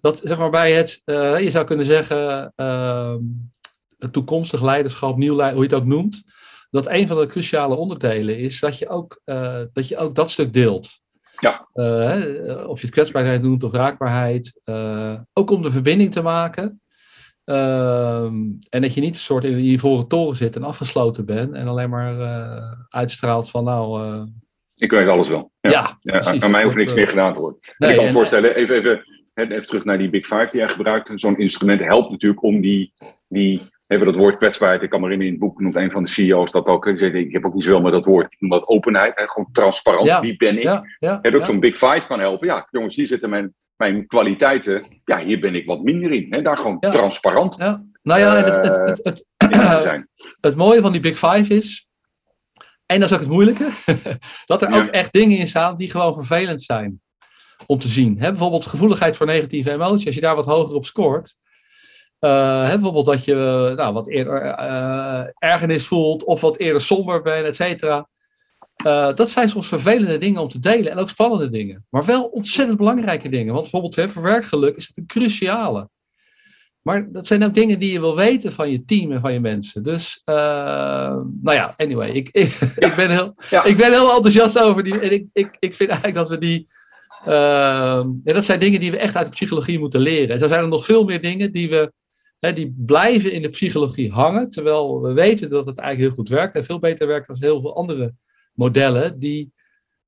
[0.00, 3.14] dat zeg maar bij het, uh, je zou kunnen zeggen, uh,
[3.98, 6.22] het toekomstig leiderschap, nieuw leiderschap, hoe je het ook noemt,
[6.70, 10.30] dat een van de cruciale onderdelen is dat je ook, uh, dat, je ook dat
[10.30, 11.00] stuk deelt.
[11.38, 11.68] Ja.
[12.66, 14.60] Of je het kwetsbaarheid noemt of raakbaarheid.
[15.32, 16.80] ook om de verbinding te maken.
[17.50, 18.34] Ehm,
[18.68, 21.66] en dat je niet een soort in die ivoren toren zit en afgesloten bent en
[21.66, 22.16] alleen maar
[22.88, 24.00] uitstraalt van nou,
[24.80, 25.52] ik weet alles wel.
[25.60, 27.58] Ja, ja, aan mij hoeft niks meer gedaan te worden.
[27.78, 29.04] en ik kan me voorstellen, even, even,
[29.34, 31.12] even terug naar die Big Five die jij gebruikt.
[31.14, 32.92] Zo'n instrument helpt natuurlijk om die,
[33.28, 34.82] die even dat woord kwetsbaarheid.
[34.82, 36.86] Ik kan maar in het boek noemt een van de CEO's dat ook.
[36.86, 38.32] Ik, ik heb ook niet zoveel met dat woord.
[38.32, 39.18] Ik noem dat openheid.
[39.18, 40.20] Hè, gewoon transparant.
[40.20, 40.62] Wie ben ik?
[40.62, 42.46] Ja, ja, en ook zo'n Big Five kan helpen.
[42.46, 44.84] Ja, jongens, hier zitten mijn, mijn kwaliteiten.
[45.04, 46.26] Ja, hier ben ik wat minder in.
[46.30, 47.56] Hè, daar gewoon transparant.
[47.56, 47.84] Ja.
[48.02, 50.04] Nou ja, het, het, het, het,
[50.48, 51.90] het mooie van die Big Five is
[52.90, 53.70] en dat is ook het moeilijke,
[54.46, 57.00] dat er ook echt dingen in staan die gewoon vervelend zijn
[57.66, 58.14] om te zien.
[58.14, 61.36] bijvoorbeeld gevoeligheid voor negatieve emoties, als je daar wat hoger op scoort.
[62.20, 63.34] Uh, bijvoorbeeld dat je
[63.76, 68.08] nou, wat eerder uh, ergernis voelt of wat eerder somber bent, et cetera.
[68.86, 71.86] Uh, dat zijn soms vervelende dingen om te delen en ook spannende dingen.
[71.90, 73.54] Maar wel ontzettend belangrijke dingen.
[73.54, 75.88] Want bijvoorbeeld voor werkgeluk is het een cruciale.
[76.82, 79.40] Maar dat zijn ook dingen die je wil weten van je team en van je
[79.40, 79.82] mensen.
[79.82, 80.34] Dus, uh,
[81.40, 84.98] nou ja, anyway, ik, ik, ik, ben, heel, ik ben heel enthousiast over die.
[84.98, 86.68] En ik, ik, ik vind eigenlijk dat we die.
[87.28, 90.34] Uh, en dat zijn dingen die we echt uit de psychologie moeten leren.
[90.34, 91.92] En zo zijn er nog veel meer dingen die we.
[92.38, 94.50] Hè, die blijven in de psychologie hangen.
[94.50, 96.54] Terwijl we weten dat het eigenlijk heel goed werkt.
[96.54, 98.14] En veel beter werkt dan heel veel andere
[98.60, 99.18] modellen.
[99.18, 99.52] Die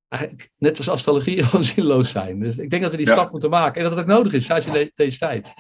[0.09, 1.43] eigenlijk net als astrologie
[1.75, 2.41] zinloos zijn.
[2.41, 3.77] Dus ik denk dat we die stap moeten maken.
[3.77, 5.53] En dat het ook nodig is, juist in deze tijd.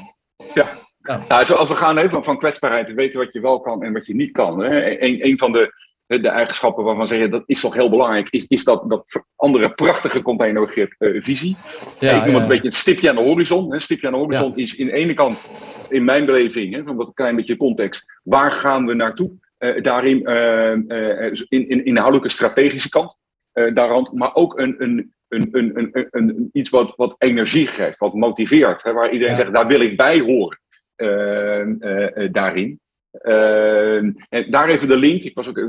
[0.54, 0.68] Ja,
[1.00, 1.20] ja.
[1.28, 4.06] Nou, als we gaan even van kwetsbaarheid te weten wat je wel kan en wat
[4.06, 4.58] je niet kan.
[4.60, 5.00] Hè.
[5.00, 5.74] Een, een van de,
[6.06, 10.22] de eigenschappen waarvan zeggen dat is toch heel belangrijk, is, is dat, dat andere prachtige
[10.22, 11.56] containerbegrip uh, visie.
[11.98, 13.72] Ja, ik noem het een beetje een stipje aan de horizon.
[13.72, 15.44] Een stipje aan de horizon is in de ene kant,
[15.88, 19.30] in mijn beleving, hè, van wat een klein beetje context, waar gaan we naartoe?
[19.62, 23.16] Uh, daarin uh, in, in inhoudelijke strategische kant.
[23.52, 28.14] daaraan, maar ook een, een, een, een, een, een, iets wat, wat energie geeft, wat
[28.14, 28.82] motiveert.
[28.82, 30.60] Hè, waar iedereen zegt, daar wil ik bij horen.
[31.02, 32.80] Ehm, eh, eh, daarin.
[33.10, 35.22] Ehm, en daar even de link.
[35.22, 35.68] Ik was ook,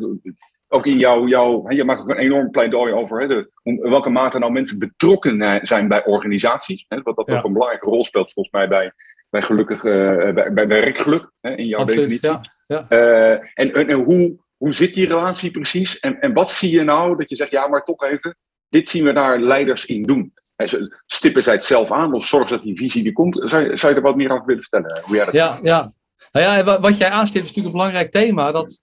[0.67, 4.39] ook in jouw, jouw je maakt ook een enorm pleidooi over hè, de, welke mate
[4.39, 6.85] nou mensen betrokken zijn bij organisaties.
[6.87, 8.93] Hè, wat dat ook een belangrijke rol speelt volgens mij bij,
[9.29, 12.29] bij gelukkig, uh, bij, bij werkgeluk, hè, in jouw Absoluut, definitie.
[12.29, 12.87] Ja, ja.
[13.53, 15.99] en, en, hoe, hoe zit die relatie precies?
[15.99, 18.37] En, en wat zie je nou dat je zegt, ja, maar toch even,
[18.69, 20.33] dit zien we daar leiders in doen.
[21.05, 23.35] Stippen zij het zelf aan of zorgen dat die visie die komt?
[23.45, 25.01] Zou, zou je er wat meer over willen vertellen?
[25.03, 25.93] Hoe jij dat ja, ja.
[26.31, 28.51] Nou ja, wat jij aanstipt is natuurlijk een belangrijk thema.
[28.51, 28.81] Dat,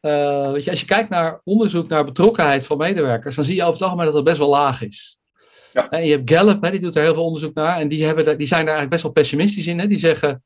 [0.00, 3.62] uh, weet je, als je kijkt naar onderzoek naar betrokkenheid van medewerkers, dan zie je
[3.62, 5.18] over het algemeen dat het best wel laag is.
[5.72, 5.88] Ja.
[5.88, 7.78] En je hebt Gallup, hè, die doet er heel veel onderzoek naar.
[7.78, 9.78] En die, hebben, die zijn daar eigenlijk best wel pessimistisch in.
[9.78, 9.86] Hè.
[9.86, 10.42] Die zeggen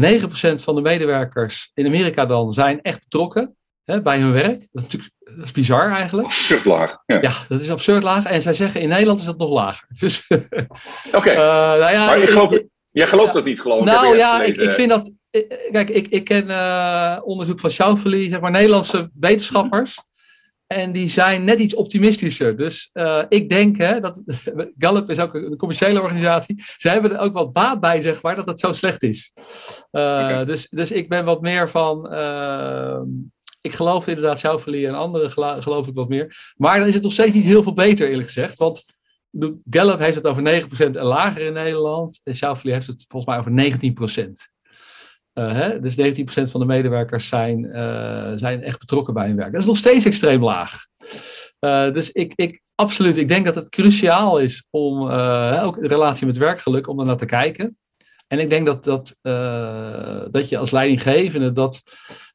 [0.00, 4.58] 9% van de medewerkers in Amerika dan zijn echt betrokken hè, bij hun werk.
[4.58, 6.26] Dat is natuurlijk dat is bizar eigenlijk.
[6.26, 6.96] Absurd laag.
[7.06, 7.18] Ja.
[7.20, 7.32] ja.
[7.48, 8.24] dat is absurd laag.
[8.24, 9.88] En zij zeggen in Nederland is dat nog lager.
[9.98, 11.16] Dus, Oké.
[11.16, 11.34] Okay.
[11.34, 12.58] Uh, nou ja, maar ik geloof,
[12.90, 13.84] jij gelooft dat niet, geloof ik.
[13.84, 15.12] Nou ja, ik, ik vind dat.
[15.70, 19.98] Kijk, ik, ik ken uh, onderzoek van Schauffele, zeg maar Nederlandse wetenschappers.
[20.68, 22.56] En die zijn net iets optimistischer.
[22.56, 24.22] Dus uh, ik denk, hè, dat
[24.78, 26.62] Gallup is ook een commerciële organisatie.
[26.76, 29.32] Ze hebben er ook wat baat bij, zeg maar, dat het zo slecht is.
[29.92, 30.44] Uh, okay.
[30.44, 32.06] dus, dus ik ben wat meer van
[33.60, 35.30] ik geloof inderdaad Schauffele en anderen
[35.62, 36.52] geloof ik wat meer.
[36.56, 38.58] Maar dan is het nog steeds niet heel veel beter, eerlijk gezegd.
[38.58, 39.00] Want
[39.70, 42.20] Gallup heeft het over 9% en lager in Nederland.
[42.24, 43.80] En Schauffele heeft het volgens mij over
[44.20, 44.57] 19%.
[45.46, 45.80] Hè?
[45.80, 49.52] Dus 19% van de medewerkers zijn, uh, zijn echt betrokken bij hun werk.
[49.52, 50.86] Dat is nog steeds extreem laag.
[51.60, 55.10] Uh, dus ik, ik, absoluut, ik denk dat het cruciaal is om
[55.62, 57.78] ook in relatie met werkgeluk, om er naar te kijken.
[58.26, 59.16] En ik denk dat, dat,
[60.32, 61.82] dat je als leidinggevende dat,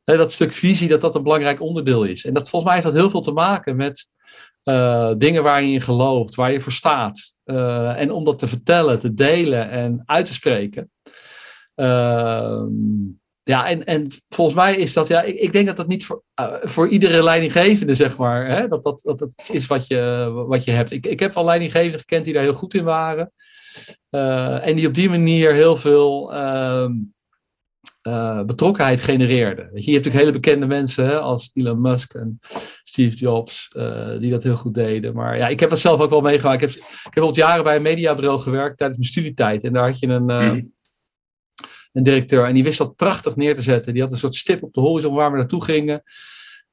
[0.03, 2.25] dat stuk visie, dat dat een belangrijk onderdeel is.
[2.25, 4.09] En dat volgens mij heeft dat heel veel te maken met
[5.17, 7.35] dingen waar je in gelooft, waar je voor staat.
[7.95, 10.91] en om dat te vertellen, te delen en uit te spreken.
[11.75, 12.65] Ehm,
[13.43, 16.23] ja, en, en volgens mij is dat, ja, ik, ik denk dat dat niet voor,
[16.41, 20.63] uh, voor iedere leidinggevende, zeg maar, hè, dat, dat, dat, dat is wat je, wat
[20.63, 20.91] je hebt.
[20.91, 23.31] Ik, ik heb al leidinggevenden gekend die daar heel goed in waren.
[24.11, 26.89] Uh, en die op die manier heel veel uh,
[28.45, 29.65] betrokkenheid genereerden.
[29.65, 32.39] Je, hebt natuurlijk hele bekende mensen hè, als Elon Musk en
[32.83, 33.67] Steve Jobs,
[34.19, 35.13] die dat heel goed deden.
[35.13, 36.61] Maar ja, ik heb dat zelf ook wel meegemaakt.
[36.61, 39.63] Ik heb, ik heb al jaren bij een mediabureau gewerkt tijdens mijn studietijd.
[39.63, 40.23] En daar had je een.
[40.23, 40.72] Mm
[41.93, 42.45] een directeur.
[42.45, 43.93] En die wist dat prachtig neer te zetten.
[43.93, 46.03] Die had een soort stip op de horizon waar we naartoe gingen.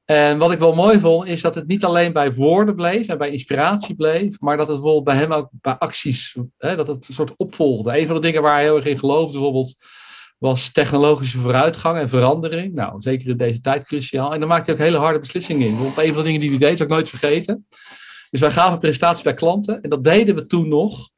[0.05, 3.17] En wat ik wel mooi vond, is dat het niet alleen bij woorden bleef en
[3.17, 7.07] bij inspiratie bleef, maar dat het bijvoorbeeld bij hem ook bij acties, hè, dat het
[7.07, 7.99] een soort opvolgde.
[7.99, 9.75] Een van de dingen waar hij heel erg in geloofde bijvoorbeeld,
[10.37, 12.73] was technologische vooruitgang en verandering.
[12.73, 14.33] Nou, zeker in deze tijd cruciaal.
[14.33, 15.75] En dan maakte hij ook hele harde beslissingen in.
[15.75, 17.65] Bijvoorbeeld een van de dingen die hij deed, zou ik nooit vergeten.
[18.29, 21.09] Dus wij gaven presentaties bij klanten en dat deden we toen nog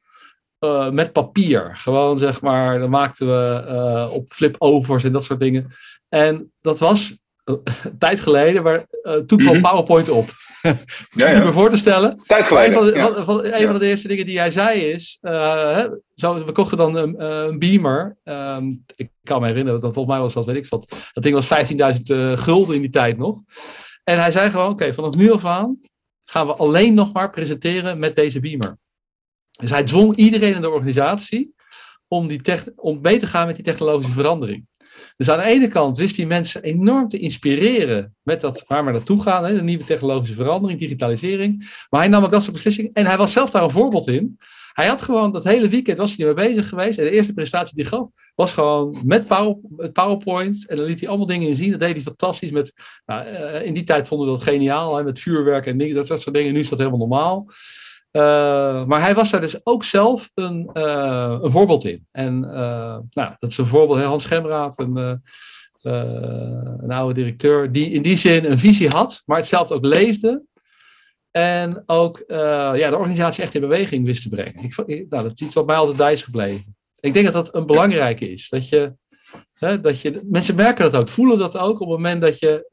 [0.64, 1.70] uh, met papier.
[1.76, 5.66] Gewoon zeg maar, dan maakten we uh, op flip-overs en dat soort dingen.
[6.08, 9.62] En dat was uh, een tijd geleden, maar toen kwam mm -hmm.
[9.62, 10.24] PowerPoint op.
[11.10, 11.44] ja, ja.
[11.44, 12.20] me voor te stellen.
[12.26, 12.68] Tijd geleden.
[12.68, 13.24] Een van de, ja.
[13.24, 15.18] van, een van de eerste dingen die hij zei is:
[16.14, 18.16] zo, we kochten dan een, een Beamer.
[18.24, 21.10] Um, ik kan me herinneren, dat volgens mij was dat, weet ik wat.
[21.12, 21.66] Dat ding was
[21.98, 22.02] 15.000
[22.34, 23.40] gulden in die tijd nog.
[24.04, 25.78] En hij zei gewoon: oké, okay, vanaf nu af aan
[26.24, 28.78] gaan we alleen nog maar presenteren met deze Beamer.
[29.60, 31.54] Dus hij dwong iedereen in de organisatie
[32.08, 32.40] om, die
[32.76, 34.66] om mee te gaan met die technologische verandering.
[35.16, 38.90] Dus aan de ene kant wist hij mensen enorm te inspireren met dat waar we
[38.90, 41.84] naartoe gaan, hè, de nieuwe technologische verandering, digitalisering.
[41.90, 44.38] Maar hij nam ook dat soort beslissingen en hij was zelf daar een voorbeeld in.
[44.72, 47.74] Hij had gewoon dat hele weekend was hij mee bezig geweest en de eerste presentatie
[47.74, 49.26] die hij gaf was gewoon met
[49.92, 51.70] PowerPoint en dan liet hij allemaal dingen in zien.
[51.70, 52.72] Dat deed hij fantastisch met,
[53.06, 53.26] nou,
[53.64, 56.52] in die tijd vonden we dat geniaal, hè, met vuurwerk en dingen, dat soort dingen.
[56.52, 57.46] Nu is dat helemaal normaal.
[58.16, 62.06] Uh, maar hij was daar dus ook zelf een, uh, een voorbeeld in.
[62.12, 62.50] En uh,
[63.10, 65.20] nou, dat is een voorbeeld, Hans Schemraat, een,
[66.82, 70.46] een oude directeur, die in die zin een visie had, maar hetzelfde ook leefde.
[71.30, 74.64] En ook ja, de organisatie echt in beweging wist te brengen.
[74.86, 76.76] Ik, nou, dat is iets wat mij altijd bij is gebleven.
[77.00, 78.48] Ik denk dat dat een belangrijke is.
[78.48, 78.94] Dat je,
[79.58, 82.66] dat je, mensen merken dat ook, voelen dat ook op het moment dat je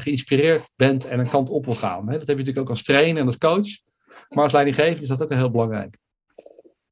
[0.00, 2.06] geïnspireerd bent en een kant op wil gaan.
[2.06, 3.86] Dat heb je natuurlijk ook als trainer en als coach.
[4.28, 5.96] Maar als leidinggevende is dat ook heel belangrijk.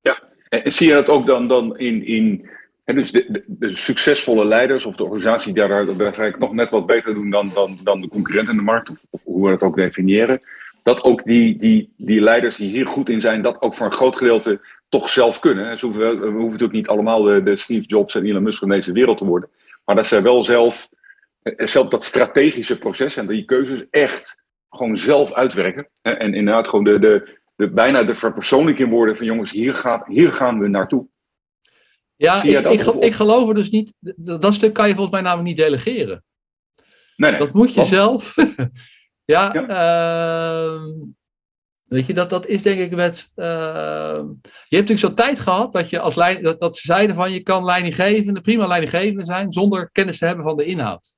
[0.01, 2.49] Ja, en zie je dat ook dan, dan in, in
[2.87, 7.15] hè, dus de, succesvolle leiders of de organisatie die daar eigenlijk nog net wat beter
[7.15, 10.41] doen dan, dan, dan de concurrenten in de markt, of, hoe we dat ook definiëren,
[10.83, 13.93] dat ook die, die, die leiders die hier goed in zijn, dat ook voor een
[13.93, 15.81] groot gedeelte toch zelf kunnen.
[15.81, 18.93] Hoeven, we hoeven natuurlijk niet allemaal de, de Steve Jobs en Elon Musk van deze
[18.93, 19.51] wereld te worden,
[19.85, 20.89] maar dat zij wel zelf,
[21.43, 25.89] eh, zelf dat strategische proces en die keuzes echt gewoon zelf uitwerken.
[26.03, 30.33] En inderdaad gewoon de, de, de, bijna de verpersoonlijking worden van jongens, hier, gaat, hier
[30.33, 31.07] gaan we naartoe.
[32.17, 33.95] Ja, ik, ik, ik, geloof er dus niet.
[34.17, 36.25] Dat stuk kan je volgens mij namelijk niet delegeren.
[37.17, 37.41] Nee, nee.
[37.41, 38.35] Dat moet je zelf.
[39.25, 39.69] ja, ja.
[39.69, 40.83] Uh,
[41.85, 43.31] weet je, dat, dat is denk ik met.
[43.37, 47.17] Uh, je hebt natuurlijk zo'n tijd gehad dat, je als leid, dat, dat ze zeiden
[47.17, 51.17] van je kan leidinggevende, prima leidinggevende zijn zonder kennis te hebben van de inhoud.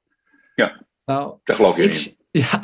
[0.54, 2.16] Ja, nou, daar geloof je ik, in.
[2.40, 2.60] Ja,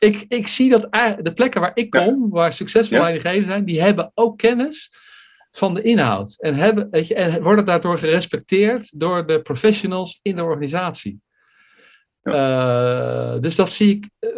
[0.00, 0.82] ik, ik zie dat
[1.22, 4.92] de plekken waar ik kom, waar succesvolle leidinggevenden zijn, die hebben ook kennis
[5.50, 6.36] van de inhoud.
[6.38, 11.20] En, hebben, weet je, en worden daardoor gerespecteerd door de professionals in de organisatie.
[12.22, 13.34] Ja.
[13.34, 14.30] Uh, dus dat zie ik, uh,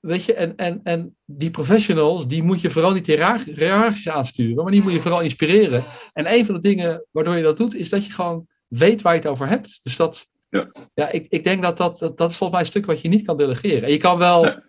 [0.00, 4.72] weet je, en, en, en die professionals, die moet je vooral niet hiërarchisch aansturen, maar
[4.72, 5.82] die moet je vooral inspireren.
[6.12, 9.14] En een van de dingen waardoor je dat doet, is dat je gewoon weet waar
[9.14, 9.80] je het over hebt.
[9.82, 12.72] Dus dat, ja, ja ik, ik denk dat dat, dat, dat is volgens mij een
[12.72, 13.82] stuk wat je niet kan delegeren.
[13.82, 14.62] En je kan wel ja.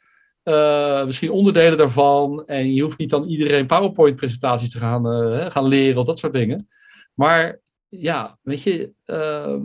[0.47, 5.67] Uh, misschien onderdelen daarvan, en je hoeft niet dan iedereen PowerPoint-presentaties te gaan, uh, gaan
[5.67, 6.67] leren of dat soort dingen.
[7.13, 9.57] Maar ja, weet je, uh,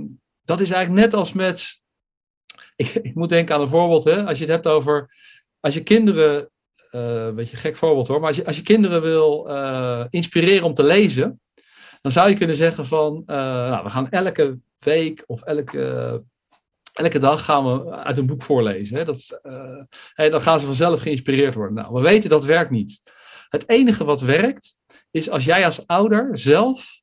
[0.45, 1.83] dat is eigenlijk net als met.
[2.77, 4.25] Ik, ik, moet denken aan een voorbeeld, hè?
[4.25, 5.11] als je het hebt over.
[5.61, 6.51] Als je kinderen.
[6.91, 9.47] een beetje een gek voorbeeld hoor, maar als je, als je kinderen wil
[10.11, 11.41] inspireren om te lezen,
[12.01, 16.25] dan zou je kunnen zeggen van, nou, we gaan elke week of elke,
[16.93, 18.97] elke dag gaan we uit een boek voorlezen.
[18.97, 19.05] Hè?
[19.05, 21.75] Dat, uh, dan gaan ze vanzelf geïnspireerd worden.
[21.75, 23.01] Nou, we weten dat werkt niet.
[23.49, 24.79] Het enige wat werkt,
[25.11, 27.01] is als jij als ouder zelf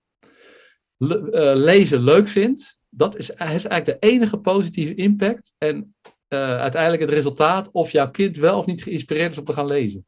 [0.97, 2.79] lezen leuk vindt.
[2.89, 5.53] Dat is, heeft eigenlijk de enige positieve impact.
[5.57, 5.95] En
[6.27, 10.05] uiteindelijk het resultaat of jouw kind wel of niet geïnspireerd is om te gaan lezen.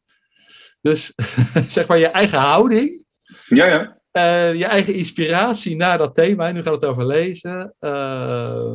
[0.82, 1.14] Dus
[1.68, 3.06] zeg maar je eigen houding.
[3.48, 4.01] Ja, ja.
[4.18, 8.74] Uh, je eigen inspiratie naar dat thema, nu gaat het over lezen, uh,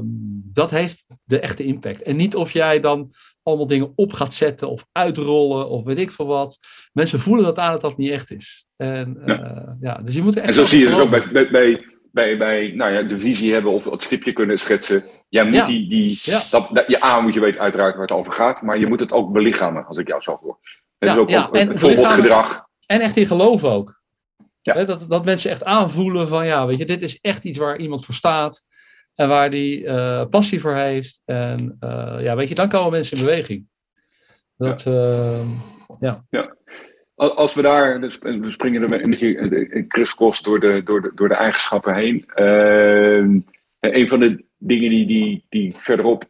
[0.52, 2.02] dat heeft de echte impact.
[2.02, 3.10] En niet of jij dan
[3.42, 6.58] allemaal dingen op gaat zetten of uitrollen of weet ik veel wat.
[6.92, 8.66] Mensen voelen dat aan dat dat niet echt is.
[8.76, 9.76] En, uh, ja.
[9.80, 10.00] ja.
[10.04, 12.92] dus je moet echt en zo zie je dus ook bij, bij, bij, bij nou
[12.92, 15.04] ja, de visie hebben of het stipje kunnen schetsen.
[15.28, 15.66] Jij moet ja.
[15.66, 16.20] die, die
[16.50, 19.00] dat, dat, je A moet je weten uiteraard waar het over gaat, maar je moet
[19.00, 20.58] het ook belichamen, als ik jou zo hoor.
[20.98, 21.46] En ja, ook, ja.
[21.46, 22.64] ook het voorbeeldgedrag.
[22.86, 24.04] En echt in geloof ook.
[24.74, 24.84] Ja.
[24.84, 28.04] Dat, dat mensen echt aanvoelen van ja, weet je, dit is echt iets waar iemand
[28.04, 28.64] voor staat.
[29.14, 31.22] En waar die uh, passie voor heeft.
[31.24, 33.66] En uh, ja, weet je, dan komen mensen in beweging.
[34.56, 34.92] Dat, ja.
[34.92, 35.40] Uh,
[35.98, 36.24] ja.
[36.30, 36.56] ja.
[37.14, 41.28] Als we daar, dus we springen er een beetje crisscross door de, door, de, door
[41.28, 42.24] de eigenschappen heen.
[43.80, 46.24] een van de dingen die, die, die verderop,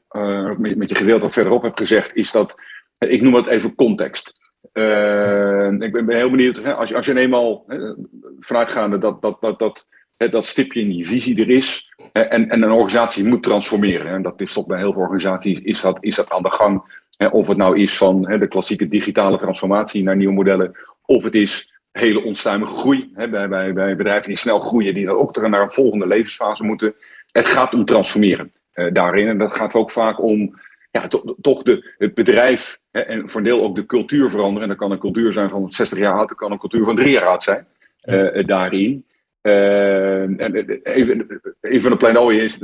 [0.58, 2.54] met, met je gedeelte verderop heb gezegd, is dat,
[2.98, 4.45] ik noem het even context.
[4.72, 7.94] Uh, ik ben, heel benieuwd, hè, als, je, als je eenmaal hè,
[8.38, 12.62] vanuitgaande dat, dat, dat, dat, hè, dat stipje in die visie er is en, en
[12.62, 14.06] een organisatie moet transformeren.
[14.06, 17.04] En dat is toch bij heel veel organisaties is dat, is dat aan de gang.
[17.30, 21.72] Of het nou is van de klassieke digitale transformatie naar nieuwe modellen, of het is
[21.92, 25.70] hele onstuimige groei bij, bij, bij bedrijven die snel groeien, die dan ook naar een
[25.70, 26.94] volgende levensfase moeten.
[27.32, 29.28] Het gaat om transformeren uh, daarin.
[29.28, 30.60] En dat gaat ook vaak om
[31.00, 31.08] ja,
[31.40, 34.62] toch de, het bedrijf hè, en voor een deel ook de cultuur veranderen.
[34.62, 36.96] En dat kan een cultuur zijn van 60 jaar oud, dat kan een cultuur van
[36.96, 37.66] drie jaar oud zijn
[38.04, 39.04] uh, daarin.
[39.42, 42.58] Uh, en even, even een pleidooi is,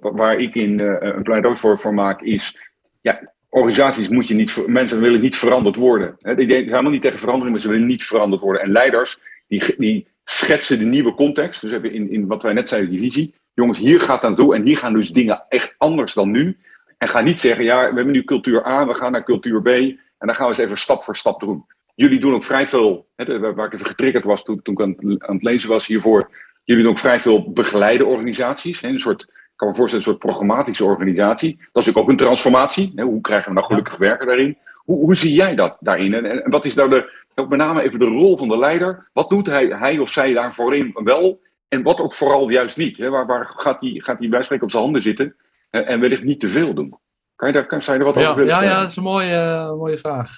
[0.00, 2.56] waar ik in een pleidooi voor, voor maak, is
[3.00, 6.16] ja, organisaties moet je niet, mensen willen niet veranderd worden.
[6.20, 8.62] Hè, die zijn helemaal niet tegen verandering, maar ze willen niet veranderd worden.
[8.62, 11.60] En leiders, die, die schetsen de nieuwe context.
[11.60, 13.34] Dus hebben in, in wat wij net zeiden, die visie.
[13.54, 16.56] Jongens, hier gaat het aan toe en hier gaan dus dingen echt anders dan nu.
[16.98, 19.68] En ga niet zeggen, ja, we hebben nu cultuur A, we gaan naar cultuur B.
[19.68, 21.64] En dan gaan we eens even stap voor stap doen.
[21.94, 25.22] Jullie doen ook vrij veel, hè, waar ik even getriggerd was toen, toen ik aan,
[25.22, 26.30] aan, het lezen was hiervoor.
[26.64, 28.80] Jullie doen ook vrij veel begeleide organisaties.
[28.80, 31.50] Hè, een soort, ik kan me voorstellen, een soort programmatische organisatie.
[31.50, 32.92] Dat is natuurlijk ook een transformatie.
[32.94, 34.58] Hè, hoe krijgen we nou gelukkig werken daarin?
[34.74, 36.14] Hoe, hoe zie jij dat daarin?
[36.14, 39.08] En, en, wat is nou de, ook met name even de rol van de leider?
[39.12, 41.40] Wat doet hij, hij of zij daar voorin wel?
[41.68, 42.96] En wat ook vooral juist niet?
[42.96, 43.10] Hè?
[43.10, 45.36] Waar, waar gaat hij gaat die bij op zijn handen zitten?
[45.70, 46.98] En wellicht niet te veel doen.
[47.36, 48.96] Kan je daar, kan, zou je er wat ja, over willen Ja, ja, dat is
[48.96, 50.30] een mooie, mooie vraag.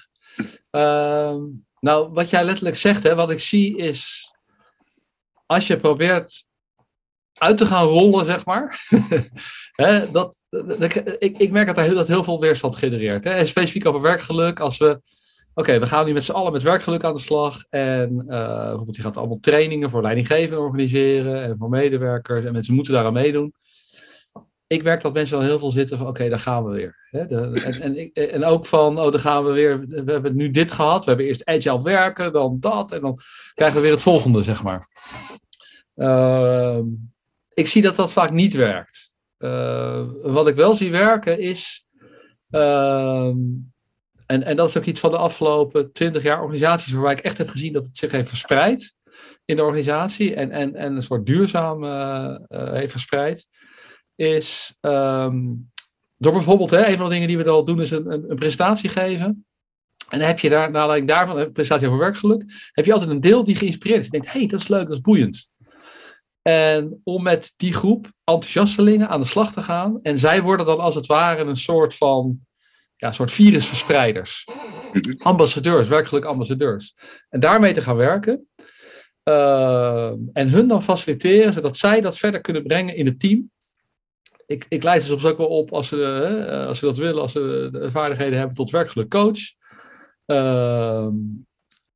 [0.71, 1.35] uh,
[1.79, 4.31] nou, wat jij letterlijk zegt, hè, wat ik zie is,
[5.45, 6.43] als je probeert
[7.33, 8.79] uit te gaan rollen, zeg maar.
[9.83, 13.23] hè, dat, dat, ik, ik merk dat dat heel, dat heel veel weerstand genereert.
[13.23, 13.45] Hè.
[13.45, 14.99] Specifiek over werkgeluk, als we
[15.53, 17.63] Oké, we gaan nu met z'n allen met werkgeluk aan de slag.
[17.69, 18.27] En uh,
[18.63, 22.45] bijvoorbeeld, je gaat allemaal trainingen voor leidinggevenden organiseren en voor medewerkers.
[22.45, 23.53] En mensen moeten daaraan meedoen
[24.69, 26.95] ik merk dat mensen al heel veel zitten van oké, okay, daar gaan we weer.
[27.11, 30.99] En, en, en, ook van, oh, dan gaan we weer, we hebben nu dit gehad,
[30.99, 33.19] we hebben eerst agile werken, dan dat, en dan
[33.53, 34.87] krijgen we weer het volgende, zeg maar.
[35.95, 36.79] Uh,
[37.53, 39.11] ik zie dat dat vaak niet werkt.
[39.37, 41.85] Uh, wat ik wel zie werken is,
[42.51, 43.33] uh,
[44.25, 47.37] en, en dat is ook iets van de afgelopen twintig jaar organisaties waarbij ik echt
[47.37, 48.95] heb gezien dat het zich heeft verspreid
[49.45, 53.47] in de organisatie en, en, en een soort duurzaam uh, heeft verspreid
[54.19, 55.71] is um,
[56.17, 58.35] door bijvoorbeeld, hè, een van de dingen die we al doen, is een, een, een
[58.35, 59.45] presentatie geven.
[60.09, 63.09] En dan heb je daar, naar aanleiding daarvan, een presentatie over werkgeluk, heb je altijd
[63.09, 64.05] een deel die geïnspireerd is.
[64.05, 65.51] Je denkt, hé, hey, dat is leuk, dat is boeiend.
[66.41, 69.99] En om met die groep enthousiastelingen aan de slag te gaan.
[70.01, 72.39] En zij worden dan als het ware een soort van
[72.95, 74.45] ja, soort virusverspreiders.
[75.17, 76.93] Ambassadeurs, werkelijk ambassadeurs.
[77.29, 78.47] En daarmee te gaan werken.
[79.23, 83.51] Uh, en hun dan faciliteren, zodat zij dat verder kunnen brengen in het team
[84.49, 87.21] ik, ik leid ze soms ook wel op als ze, hè, als ze dat willen,
[87.21, 89.39] als ze de vaardigheden hebben tot werkelijk coach.
[90.25, 91.07] Uh,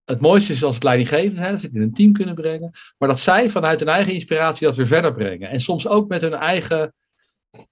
[0.06, 2.72] het mooiste is als het leidinggevend zijn, dat ze het in een team kunnen brengen.
[2.98, 5.50] Maar dat zij vanuit hun eigen inspiratie dat weer verder brengen.
[5.50, 6.94] En soms ook met hun eigen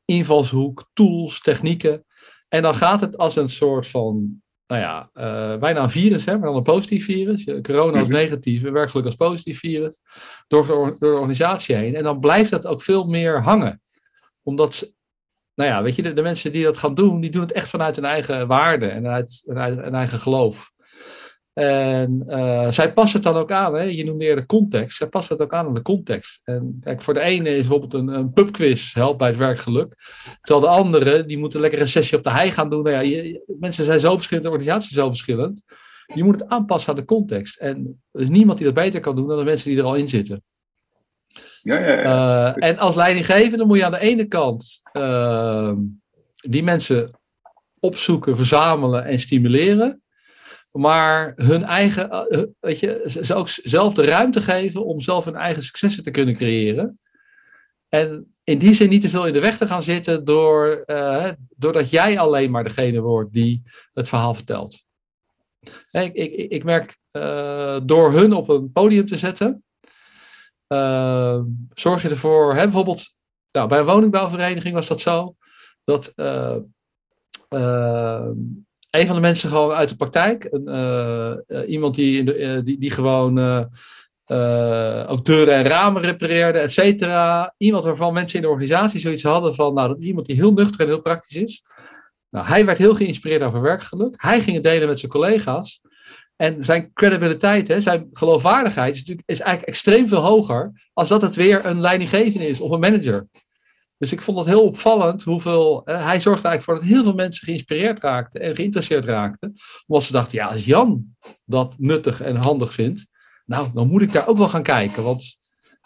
[0.05, 2.05] invalshoek, tools, technieken.
[2.49, 6.37] En dan gaat het als een soort van, nou ja, uh, bijna een virus, hè,
[6.37, 7.61] maar dan een positief virus.
[7.61, 9.99] Corona als negatief en werkelijk als positief virus.
[10.47, 11.95] Door de, door de organisatie heen.
[11.95, 13.81] En dan blijft dat ook veel meer hangen
[14.43, 14.93] omdat, ze,
[15.53, 17.69] nou ja, weet je, de, de, mensen die dat gaan doen, die doen het echt
[17.69, 20.71] vanuit hun eigen waarde en uit hun eigen geloof.
[21.53, 23.81] En uh, zij passen het dan ook aan, hè?
[23.81, 26.41] je noemde eerder context, zij passen het ook aan aan de context.
[26.43, 29.95] En kijk, voor de ene is bijvoorbeeld een, een pubquiz helpt bij het werkgeluk,
[30.41, 32.83] terwijl de andere, die moeten lekker een sessie op de hei gaan doen.
[32.83, 35.63] Nou ja, mensen zijn zo verschillend, de organisatie is zo verschillend.
[36.13, 37.59] Je moet het aanpassen aan de context.
[37.59, 39.95] En er is niemand die dat beter kan doen dan de mensen die er al
[39.95, 40.43] in zitten.
[41.63, 42.55] Ja, ja.
[42.57, 45.73] Uh, en als leidinggevende moet je aan de ene kant uh,
[46.49, 47.19] die mensen
[47.79, 50.01] opzoeken, verzamelen en stimuleren.
[50.71, 55.35] Maar hun eigen, uh, weet je, ze ook zelf de ruimte geven om zelf hun
[55.35, 56.99] eigen successen te kunnen creëren.
[57.89, 60.83] En in die zin niet te veel in de weg te gaan zitten door,
[61.57, 63.61] doordat jij alleen maar degene wordt die
[63.93, 64.83] het verhaal vertelt.
[65.91, 66.97] Ik, ik, ik merk
[67.83, 69.63] door hun op een podium te zetten,
[70.71, 71.39] uh,
[71.73, 73.13] zorg je ervoor, hè, bijvoorbeeld
[73.51, 75.35] nou, bij een woningbouwvereniging was dat zo,
[75.83, 76.55] dat uh,
[77.49, 78.27] uh,
[78.89, 82.23] een van de mensen gewoon uit de praktijk, een, iemand die,
[82.63, 83.39] die, die gewoon
[85.07, 89.55] ook deuren en ramen repareerde, et cetera, iemand waarvan mensen in de organisatie zoiets hadden
[89.55, 91.63] van, nou, dat is iemand die heel nuchter en heel praktisch is.
[92.29, 94.13] Nou, hij werd heel geïnspireerd over werkgeluk.
[94.17, 95.81] Hij ging het delen met zijn collega's.
[96.41, 101.21] En zijn credibiliteit, hè, zijn geloofwaardigheid is, natuurlijk, is eigenlijk extreem veel hoger als dat
[101.21, 103.27] het weer een leidinggevende is of een manager.
[103.97, 105.81] Dus ik vond het heel opvallend hoeveel.
[105.85, 109.53] hij zorgde eigenlijk voor dat heel veel mensen geïnspireerd raakten en geïnteresseerd raakten.
[109.87, 113.05] Omdat ze dachten: ja, als Jan dat nuttig en handig vindt,
[113.45, 115.03] nou, dan moet ik daar ook wel gaan kijken.
[115.03, 115.37] Want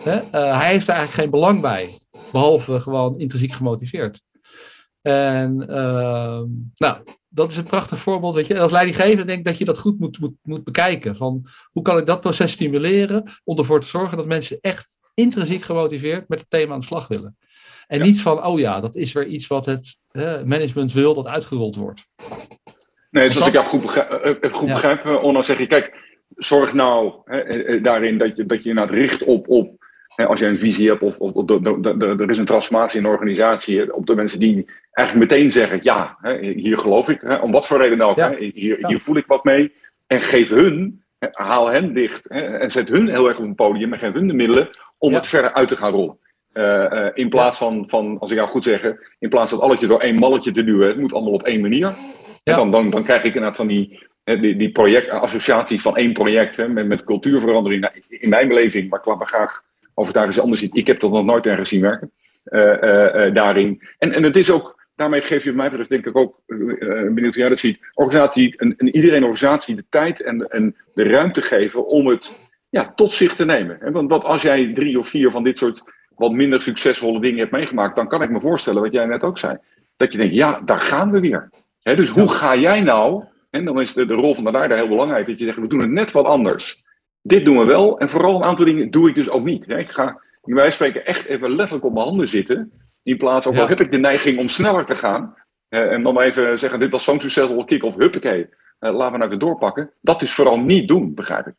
[0.03, 1.89] hè, uh, hij heeft er eigenlijk geen belang bij.
[2.31, 4.23] Behalve gewoon intrinsiek gemotiveerd.
[5.01, 6.41] En uh,
[6.75, 6.97] nou,
[7.35, 8.35] dat is een prachtig voorbeeld.
[8.35, 8.59] Weet je.
[8.59, 11.15] Als leidinggevende denk ik dat je dat goed moet, moet, moet bekijken.
[11.15, 15.63] Van hoe kan ik dat proces stimuleren om ervoor te zorgen dat mensen echt intrinsiek
[15.63, 17.37] gemotiveerd met het thema aan de slag willen.
[17.87, 19.97] En niet van, oh ja, dat is weer iets wat het
[20.45, 22.07] management wil dat uitgerold wordt.
[23.11, 24.73] Nee, dus als ik jou goed begrijp, eh, goed ja.
[24.73, 25.93] begrijp Onno, zeg je, kijk,
[26.35, 29.84] zorg nou hè, daarin dat je, dat je inderdaad richt op, op
[30.15, 33.95] als je een visie hebt of, of, of er is een transformatie in de organisatie,
[33.95, 38.01] op de mensen die eigenlijk meteen zeggen, ja, hier geloof ik, om wat voor reden
[38.01, 38.35] ook, ja.
[38.35, 39.73] hier, hier voel ik wat mee.
[40.07, 43.99] En geef hun, haal hen dicht en zet hun heel erg op een podium en
[43.99, 46.17] geef hun de middelen om het verder uit te gaan rollen.
[46.53, 48.81] Uh, uh, in plaats van, van, als ik jou goed zeg,
[49.19, 51.93] in plaats van alles door één malletje te duwen, het moet allemaal op één manier.
[52.43, 52.55] Ja.
[52.55, 56.57] Dan, dan, dan krijg ik inderdaad van die, die, die project, associatie van één project
[56.57, 57.81] hè, met, met cultuurverandering.
[57.81, 59.63] Nou, in mijn beleving, maar ik laat me graag
[59.95, 60.75] overtuigen ze anders ziet.
[60.75, 62.11] Ik heb dat nog nooit ergens zien werken
[62.45, 63.81] uh, daarin.
[63.97, 67.41] En, en het is ook, daarmee geef je mij betreft denk ik ook, benieuwd hoe
[67.41, 71.87] jij dat ziet, organisatie, een, een, iedereen organisatie de tijd en, en de ruimte geven
[71.87, 73.91] om het ja, tot zich te nemen.
[73.91, 75.83] Want, want als jij drie of vier van dit soort
[76.15, 79.37] wat minder succesvolle dingen hebt meegemaakt, dan kan ik me voorstellen, wat jij net ook
[79.37, 79.57] zei,
[79.97, 81.49] dat je denkt, ja, daar gaan we weer.
[81.81, 84.87] dus hoe ga jij nou, en dan is de, de rol van de leider heel
[84.87, 86.83] belangrijk, dat je zegt, we doen het net wat anders
[87.27, 87.99] dit doen we wel.
[87.99, 89.69] En vooral een aantal dingen doe ik dus ook niet.
[89.69, 92.71] Ik ga wijze spreken echt even letterlijk op mijn handen zitten.
[93.03, 93.67] In plaats van, ja.
[93.67, 95.35] heb ik de neiging om sneller te gaan.
[95.69, 98.49] Uh, en dan maar even zeggen, dit was zo'n succesvol kick-off, huppakee.
[98.79, 99.91] Uh, laten we nou even doorpakken.
[100.01, 101.53] Dat is vooral niet doen, begrijp ik.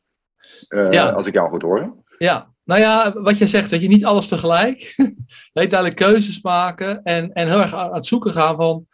[0.69, 1.11] Uh, ja.
[1.11, 1.95] Als ik jou goed hoor.
[2.19, 4.95] Ja, nou ja, wat je zegt, dat je niet alles tegelijk.
[5.53, 7.03] heel duidelijk keuzes maken.
[7.03, 8.87] En, en heel erg aan het zoeken gaan van...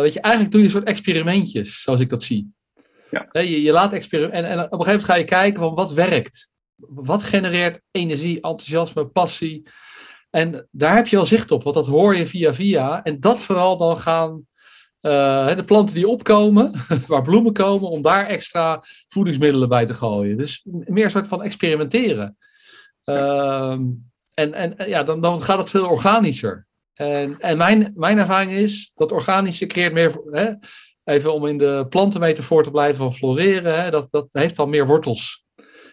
[0.00, 2.52] weet je, eigenlijk doe je een soort experimentjes, zoals ik dat zie.
[3.10, 3.28] Ja.
[3.32, 4.44] Je, je laat experimenteren.
[4.44, 6.52] En, en, op een gegeven moment ga je kijken van wat werkt.
[6.76, 9.68] Wat genereert energie, enthousiasme, passie.
[10.30, 13.02] En daar heb je wel zicht op, want dat hoor je via via.
[13.04, 14.46] En dat vooral dan gaan
[15.00, 16.72] uh, de planten die opkomen,
[17.06, 20.36] waar bloemen komen, om daar extra voedingsmiddelen bij te gooien.
[20.36, 22.36] Dus meer een soort van experimenteren.
[23.04, 23.78] Uh,
[24.34, 26.66] en en ja, dan, dan gaat het veel organischer.
[26.94, 30.20] En, en mijn, mijn ervaring is dat organische creëert meer.
[30.30, 30.52] Hè,
[31.10, 34.86] even om in de plantenmetafoor te blijven van floreren, hè, dat, dat heeft dan meer
[34.86, 35.44] wortels.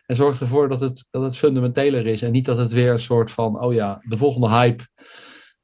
[0.05, 2.99] En zorgt ervoor dat het, dat het fundamenteler is en niet dat het weer een
[2.99, 4.83] soort van, oh ja, de volgende hype.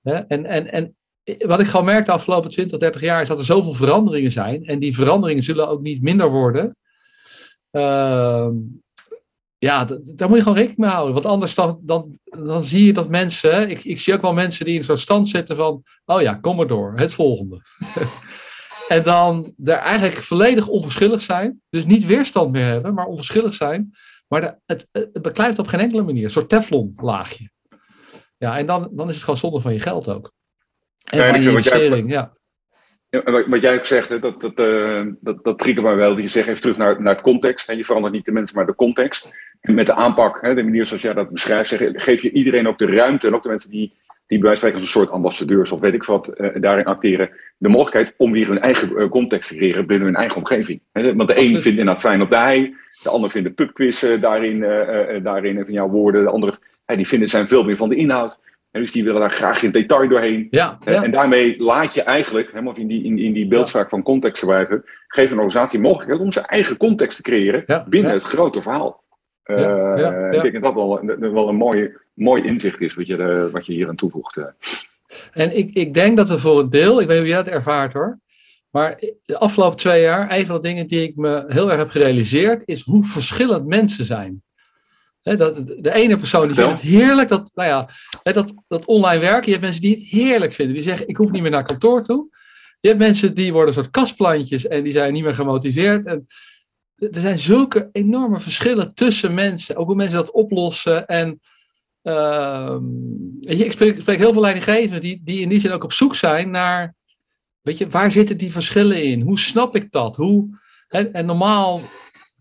[0.02, 0.14] Hè?
[0.14, 0.96] En, en, en
[1.46, 4.66] wat ik gewoon merk de afgelopen 20, 30 jaar is dat er zoveel veranderingen zijn.
[4.66, 6.76] En die veranderingen zullen ook niet minder worden.
[7.72, 8.48] Uh,
[9.58, 11.14] ja, daar moet je gewoon rekening mee houden.
[11.14, 13.70] Want anders dan, dan, dan zie je dat mensen.
[13.70, 15.84] Ik, ik zie ook wel mensen die in zo'n stand zitten van.
[16.06, 17.62] Oh ja, kom maar door, het volgende.
[18.88, 21.62] En dan er eigenlijk volledig onverschillig zijn.
[21.70, 23.92] Dus niet weerstand meer hebben, maar onverschillig zijn.
[24.28, 26.24] Maar de, het, het beklijft op geen enkele manier.
[26.24, 27.50] Een soort teflon laagje.
[28.38, 30.32] Ja, en dan, dan is het gewoon zonde van je geld ook.
[31.04, 32.34] En ja, van je investering, ja.
[33.10, 36.18] Ja, wat jij ook zegt, hè, dat, dat, uh, dat, dat triggert mij wel.
[36.18, 37.70] Je zegt even terug naar, naar het context.
[37.70, 39.34] En je verandert niet de mensen, maar de context.
[39.62, 42.68] En met de aanpak, hè, de manier zoals jij dat beschrijft, zeg, geef je iedereen
[42.68, 43.28] ook de ruimte.
[43.28, 43.94] En ook de mensen die
[44.34, 47.30] die bij wijze van als een soort ambassadeurs of weet ik wat uh, daarin acteren,
[47.58, 50.82] de mogelijkheid om weer hun eigen uh, context te creëren binnen hun eigen omgeving.
[50.92, 54.04] He, want de een vindt inderdaad fijn op de hei, de ander vindt de pubquiz
[54.04, 54.60] uh, daarin,
[55.24, 56.54] daarin van jouw woorden, de andere
[56.86, 58.40] die vinden zijn veel meer van de inhoud.
[58.74, 60.48] En dus die willen daar graag in detail doorheen.
[60.50, 61.04] Ja, Eh, ja.
[61.04, 64.46] En daarmee laat je eigenlijk, helemaal in die, in, in die beeldspraak van context te
[64.46, 68.62] blijven, geef een organisatie mogelijkheid om zijn eigen context te creëren Ja, binnen het grote
[68.62, 69.04] verhaal.
[69.44, 70.32] Eh.
[70.32, 71.02] Ik denk dat dat wel,
[71.34, 74.38] wel een mooi, mooi inzicht is wat je, eh, wat je hier aan toevoegt.
[74.38, 74.46] eh.
[75.32, 77.54] En ik, ik denk dat we voor een deel, ik weet niet hoe jij dat
[77.54, 78.20] ervaart hoor,
[78.70, 81.90] maar de afgelopen twee jaar, een van de dingen die ik me heel erg heb
[81.90, 84.44] gerealiseerd, is hoe verschillend mensen zijn.
[85.22, 87.90] Dat, de ene persoon die vindt het heerlijk, dat, nou ja,
[88.34, 89.46] dat, dat online werken.
[89.46, 90.76] Je hebt mensen die het heerlijk vinden.
[90.76, 92.28] Die zeggen, ik hoef niet meer naar kantoor toe.
[92.80, 96.06] Je hebt mensen die worden soort kastplantjes en die zijn niet meer gemotiveerd.
[96.06, 96.26] En
[96.98, 99.76] er zijn zulke enorme verschillen tussen mensen.
[99.76, 101.06] Ook hoe mensen dat oplossen.
[101.08, 101.42] En
[102.04, 106.50] je, ik, spreek, heel veel leidinggevenden die, die in die zin ook op zoek zijn
[106.50, 106.96] naar...
[107.62, 109.22] Weet je, waar zitten die verschillen in?
[109.22, 110.16] Hoe snap ik dat?
[110.16, 111.82] Hoe, hè, en normaal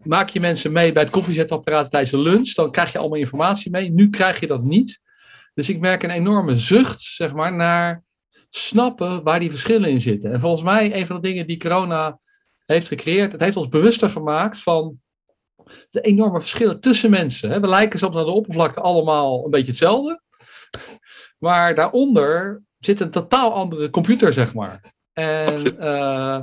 [0.05, 2.55] maak je mensen mee bij het koffiezetapparaat tijdens de lunch.
[2.55, 3.91] Dan krijg je allemaal informatie mee.
[3.91, 5.01] Nu krijg je dat niet.
[5.55, 8.03] Dus ik merk een enorme zucht, zeg maar, naar
[8.49, 10.33] snappen waar die verschillen in zitten.
[10.33, 12.19] En volgens mij, een van de dingen die corona
[12.67, 15.01] heeft gecreëerd, het heeft ons bewuster gemaakt van
[15.91, 17.51] de enorme verschillen tussen mensen.
[17.51, 17.61] hè.
[17.61, 20.23] We lijken soms aan de oppervlakte allemaal een beetje hetzelfde.
[21.39, 24.93] Maar daaronder zit een totaal andere computer, zeg maar.
[25.13, 26.43] En eh,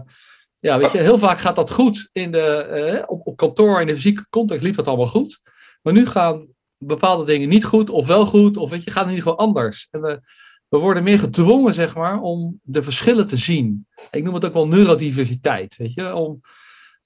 [0.59, 2.09] ja, weet je, heel vaak gaat dat goed.
[2.11, 5.39] In de, eh, op, op kantoor, in de fysieke context liep dat allemaal goed.
[5.81, 8.57] Maar nu gaan bepaalde dingen niet goed of wel goed.
[8.57, 9.87] Of weet je, gaan in ieder geval anders.
[9.91, 10.19] En we,
[10.67, 13.87] we worden meer gedwongen, zeg maar, om de verschillen te zien.
[14.11, 16.15] Ik noem het ook wel neurodiversiteit, weet je.
[16.15, 16.41] Om,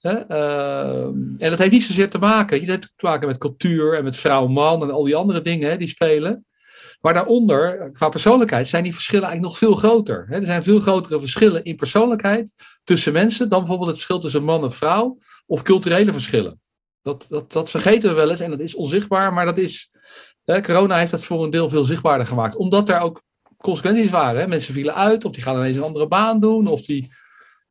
[0.04, 2.60] ehm, en dat heeft niet zozeer te maken.
[2.60, 5.88] Het heeft te maken met cultuur en met vrouw-man en al die andere dingen die
[5.88, 6.44] spelen.
[7.00, 10.26] Maar daaronder, qua persoonlijkheid, zijn die verschillen eigenlijk nog veel groter.
[10.28, 10.36] Hè.
[10.36, 14.64] Er zijn veel grotere verschillen in persoonlijkheid tussen mensen dan bijvoorbeeld het verschil tussen man
[14.64, 16.60] en vrouw of culturele verschillen.
[17.02, 19.90] Dat, dat, dat vergeten we wel eens en dat is onzichtbaar, maar dat is.
[20.44, 23.22] Hè, corona heeft dat voor een deel veel zichtbaarder gemaakt, omdat er ook
[23.56, 24.40] consequenties waren.
[24.40, 24.46] Hè.
[24.46, 27.08] Mensen vielen uit, of die gaan ineens een andere baan doen, of die,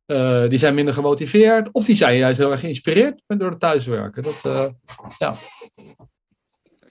[0.06, 4.22] eh, die zijn minder gemotiveerd, of die zijn juist heel erg geïnspireerd door het thuiswerken.
[4.22, 4.66] Dat, eh,
[5.18, 5.34] ja.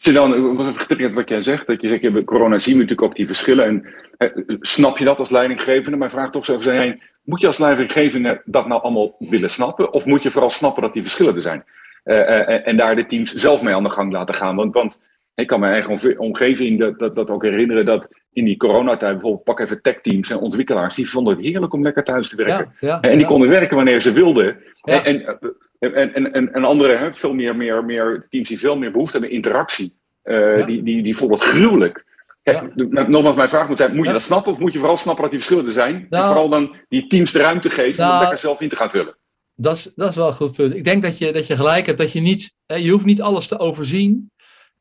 [0.03, 2.81] Als je dan, was even wat jij zegt, dat je zegt, ja, corona zien we
[2.81, 3.65] natuurlijk ook die verschillen.
[3.65, 3.85] En
[4.17, 5.97] eh, snap je dat als leidinggevende?
[5.97, 9.93] Maar vraag toch zo even heen, moet je als leidinggevende dat nou allemaal willen snappen?
[9.93, 11.63] Of moet je vooral snappen dat die verschillen er zijn?
[12.03, 14.55] Eh, en daar de teams zelf mee aan de gang laten gaan.
[14.55, 15.01] Want, want
[15.35, 19.43] ik kan mijn eigen omgeving dat, dat, dat ook herinneren dat in die coronatijd, bijvoorbeeld
[19.43, 22.73] pak even techteams en ontwikkelaars, die vonden het heerlijk om lekker thuis te werken.
[22.79, 23.27] Ja, ja, en die ja.
[23.27, 24.57] konden werken wanneer ze wilden.
[24.81, 28.91] En, en, en, en, en, andere, hè, veel meer, meer, meer teams die veel meer
[28.91, 30.65] behoefte hebben interactie, uh, Ja.
[30.65, 32.05] die, die, die vonden het gruwelijk.
[32.43, 34.97] Kijk, nou, nogmaals, mijn vraag moet zijn, moet je dat snappen of moet je vooral
[34.97, 35.95] snappen dat die verschillen er zijn?
[35.95, 36.25] en Nou.
[36.25, 38.11] vooral dan die teams de ruimte geven om Nou.
[38.11, 39.17] het lekker zelf in te gaan vullen.
[39.55, 40.75] Dat is, dat is wel een goed punt.
[40.75, 43.21] Ik denk dat je, dat je gelijk hebt dat je niet, hè, je hoeft niet
[43.21, 44.31] alles te overzien.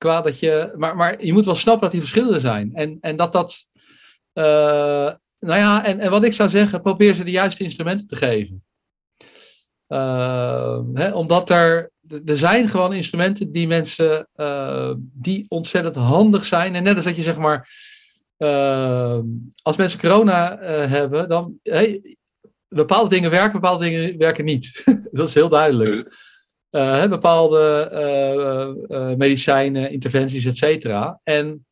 [0.03, 2.71] Qua dat je, maar, maar je moet wel snappen dat die verschillen er zijn.
[2.75, 3.67] En, en dat dat,
[4.33, 4.45] eh,
[5.39, 8.65] nou ja, en, en wat ik zou zeggen, probeer ze de juiste instrumenten te geven.
[9.87, 11.91] Eh, hè, omdat er,
[12.25, 16.75] er zijn gewoon instrumenten die mensen, eh, die ontzettend handig zijn.
[16.75, 17.69] En net als dat je zeg maar,
[19.63, 22.17] als mensen corona hebben, dan, hey,
[22.69, 24.83] bepaalde dingen werken, bepaalde dingen werken niet.
[25.13, 26.32] dat is heel duidelijk.
[26.73, 31.21] Eh, bepaalde eh, eh, medicijnen, interventies, et cetera.
[31.25, 31.67] En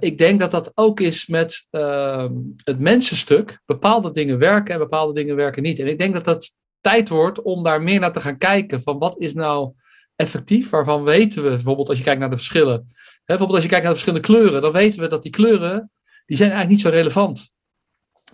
[0.00, 2.28] ik denk dat dat ook is met eh,
[2.64, 3.60] het mensenstuk.
[3.64, 5.78] Bepaalde dingen werken en bepaalde dingen werken niet.
[5.78, 8.82] En ik denk dat dat tijd wordt om daar meer naar te gaan kijken.
[8.82, 9.72] Van wat is nou
[10.16, 10.70] effectief?
[10.70, 12.74] Waarvan weten we, bijvoorbeeld als je kijkt naar de verschillen.
[12.74, 12.84] Hè,
[13.24, 14.62] bijvoorbeeld als je kijkt naar de verschillende kleuren.
[14.62, 15.90] Dan weten we dat die kleuren,
[16.26, 17.50] die zijn eigenlijk niet zo relevant.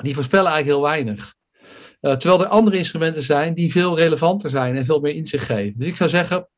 [0.03, 1.35] Die voorspellen eigenlijk heel weinig.
[2.03, 5.79] Uh, terwijl er andere instrumenten zijn die veel relevanter zijn en veel meer inzicht geven.
[5.79, 6.49] Dus ik zou zeggen,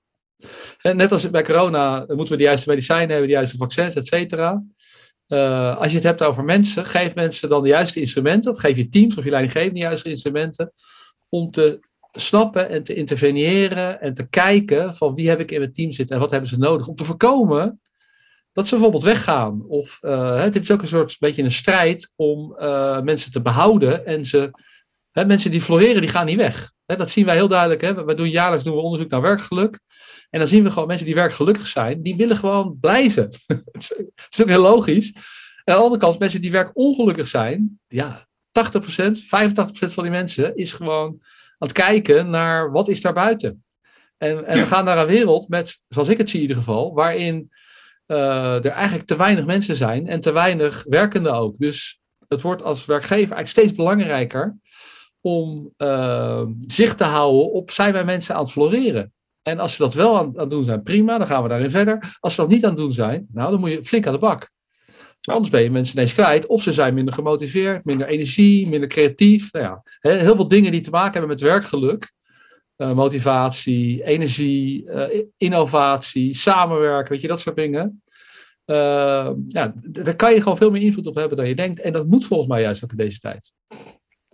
[0.83, 4.63] net als bij corona moeten we de juiste medicijnen hebben, de juiste vaccins, et cetera.
[5.29, 8.77] Uh, als je het hebt over mensen, geef mensen dan de juiste instrumenten, of geef
[8.77, 10.73] je teams of je leidinggevende de juiste instrumenten,
[11.29, 11.79] om te
[12.13, 16.15] snappen en te interveneren en te kijken van wie heb ik in mijn team zitten
[16.15, 17.81] en wat hebben ze nodig, om te voorkomen
[18.53, 19.65] dat ze bijvoorbeeld weggaan.
[19.69, 22.57] Of uh, dit is ook een soort beetje een strijd om
[23.05, 24.51] mensen te behouden en ze
[25.15, 26.73] Mensen die floreren, die gaan niet weg.
[26.87, 28.07] Dat zien wij heel duidelijk.
[28.07, 29.81] We doen jaarlijks doen we onderzoek naar werkgeluk.
[30.31, 33.23] En dan zien we gewoon mensen die werkgelukkig zijn, die willen gewoon blijven.
[33.73, 35.13] Het is ook heel logisch.
[35.65, 39.27] En aan de andere kant, mensen die werkongelukkig zijn, ja, 80%, 85%
[39.93, 41.09] van die mensen is gewoon
[41.59, 43.65] aan het kijken naar wat is daar buiten.
[44.17, 44.63] En, en Ja.
[44.63, 47.51] we gaan naar een wereld met, zoals ik het zie in ieder geval, waarin
[48.07, 51.59] eh, er eigenlijk te weinig mensen zijn en te weinig werkenden ook.
[51.59, 54.57] Dus het wordt als werkgever eigenlijk steeds belangrijker
[55.27, 59.13] om uh, zicht te houden op zijn wij mensen aan het floreren.
[59.43, 62.17] En als ze dat wel aan, het doen zijn, prima, dan gaan we daarin verder.
[62.21, 64.19] Als ze dat niet aan het doen zijn, nou, dan moet je flink aan de
[64.19, 64.51] bak.
[65.21, 66.47] Anders ben je mensen ineens kwijt.
[66.47, 69.53] Of ze zijn minder gemotiveerd, minder energie, minder creatief.
[69.53, 72.13] Nou ja, heel veel dingen die te maken hebben met werkgeluk.
[72.77, 78.03] Uh, motivatie, energie, uh, innovatie, samenwerken, weet je, dat soort dingen.
[78.67, 81.81] Uh, ja, daar kan je gewoon veel meer invloed op hebben dan je denkt.
[81.81, 83.53] En dat moet volgens mij juist ook in deze tijd.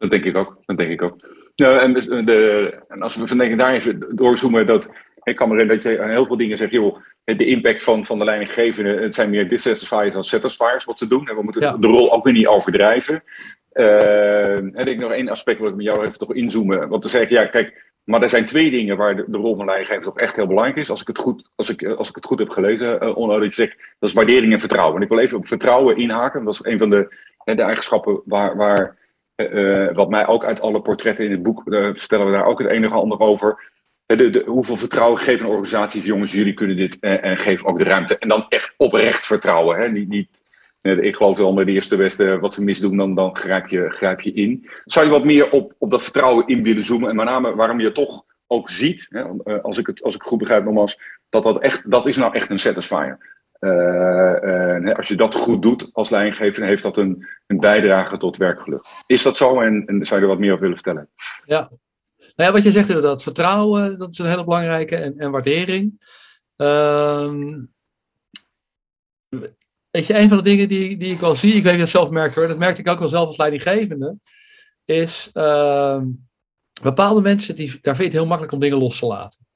[0.01, 0.57] Dat denk ik ook.
[0.66, 1.16] Dat denk ik ook.
[1.55, 4.90] Ja, en, dus, de, en als we van daar even doorzoomen, dat
[5.22, 8.18] ik kan me herinneren dat je heel veel dingen zegt, joh, de impact van, van
[8.18, 11.28] de leidinggevende, het zijn meer dissatisfiers dan satisfiers wat ze doen.
[11.28, 13.22] En we moeten de rol ook weer niet overdrijven.
[13.72, 16.88] Uh, en ik nog één aspect wil ik met jou even toch inzoomen.
[16.88, 19.64] Want dan zeg ja, kijk, maar er zijn twee dingen waar de, de rol van
[19.64, 20.90] leidinggever toch echt heel belangrijk is.
[20.90, 23.55] Als ik het goed, als ik, als ik het goed heb gelezen, uh, Onno, dat
[23.55, 24.96] je zegt, dat is waardering en vertrouwen.
[24.96, 26.44] En ik wil even op vertrouwen inhaken.
[26.44, 28.96] Dat is een van de, de eigenschappen waar, waar
[29.49, 32.59] uh, wat mij ook uit alle portretten in het boek, uh, vertellen we daar ook
[32.59, 33.68] het enige ander over.
[34.07, 36.03] De, de, hoeveel vertrouwen geeft een organisatie?
[36.03, 38.18] Jongens, jullie kunnen dit en geef ook de ruimte.
[38.18, 39.78] En dan echt oprecht vertrouwen.
[39.78, 39.88] Hè?
[39.88, 40.43] Niet,
[40.82, 44.20] ik geloof wel met de eerste beste wat ze misdoen, dan, dan grijp, je, grijp
[44.20, 44.68] je in.
[44.84, 47.11] Zou je wat meer op, op dat vertrouwen in willen zoomen?
[47.11, 50.22] En met name waarom je toch ook ziet, hè, eh, als, ik het, als ik
[50.22, 53.39] goed begrijp nogmaals, dat dat, echt, dat is nou echt een satisfier.
[53.61, 58.36] Uh, uh, als je dat goed doet als leidinggever, heeft dat een, een bijdrage tot
[58.36, 58.84] werkgeluk.
[59.06, 61.08] Is dat zo en, zou je er wat meer over willen vertellen?
[61.44, 61.70] Ja,
[62.16, 65.98] nou ja, wat je zegt inderdaad, vertrouwen, dat is een hele belangrijke en, en waardering.
[69.90, 72.11] Weet je, een van de dingen die, die ik wel zie, ik weet dat zelf
[72.11, 74.16] merk hoor, dat merkte ik ook wel zelf als leidinggevende,
[74.84, 76.02] is uh,
[76.82, 79.46] bepaalde mensen, die, daar vind je het heel makkelijk om dingen los te laten.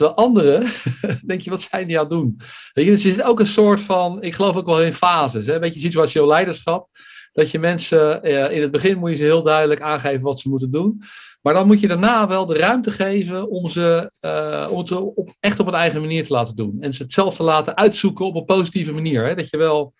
[0.00, 0.66] Terwijl anderen,
[1.26, 2.36] denk je, wat zijn die aan het doen?
[2.72, 5.46] Weet je, dus er zit ook een soort van, ik geloof ook wel in fases,
[5.46, 5.58] hè?
[5.58, 6.88] beetje situationeel leiderschap.
[7.32, 10.48] Dat je mensen, uh, in het begin moet je ze heel duidelijk aangeven wat ze
[10.48, 11.02] moeten doen.
[11.42, 14.68] Maar dan moet je daarna wel de ruimte geven om ze, uh,
[15.14, 16.76] om echt op een eigen manier te laten doen.
[16.80, 19.26] En ze het zelf te laten uitzoeken op een positieve manier.
[19.26, 19.34] Hè?
[19.34, 19.92] Dat je wel,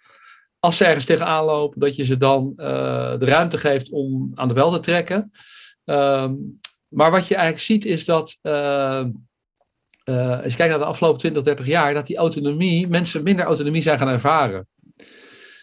[0.58, 2.66] als ze ergens tegenaan lopen, dat je ze dan uh,
[3.18, 5.30] de ruimte geeft om aan de bel te trekken.
[5.84, 6.58] Um,
[6.90, 9.04] maar wat je eigenlijk ziet is dat, uh,
[10.18, 13.82] als je kijkt naar de afgelopen 20, 30 jaar, dat die autonomie, mensen minder autonomie
[13.82, 14.68] zijn gaan ervaren.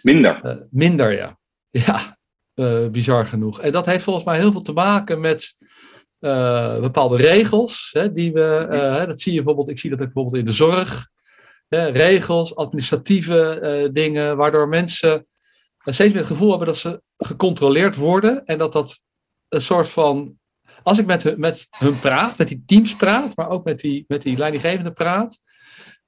[0.01, 0.67] Minder?
[0.69, 1.37] minder, ja.
[1.85, 2.17] Ja,
[2.55, 3.61] uh, bizar genoeg.
[3.61, 5.53] En dat heeft volgens mij heel veel te maken met
[6.81, 7.89] bepaalde regels.
[7.93, 11.09] Hè, die we, dat zie je bijvoorbeeld, ik zie dat ook bijvoorbeeld in de zorg.
[11.67, 15.25] Hè, regels, administratieve dingen, waardoor mensen
[15.93, 18.45] steeds meer het gevoel hebben dat ze gecontroleerd worden.
[18.45, 19.01] En dat dat
[19.49, 20.37] een soort van.
[20.87, 24.05] Als ik met, hun, met hun praat, met die teams praat, maar ook met die,
[24.07, 25.39] met die leidinggevende praat,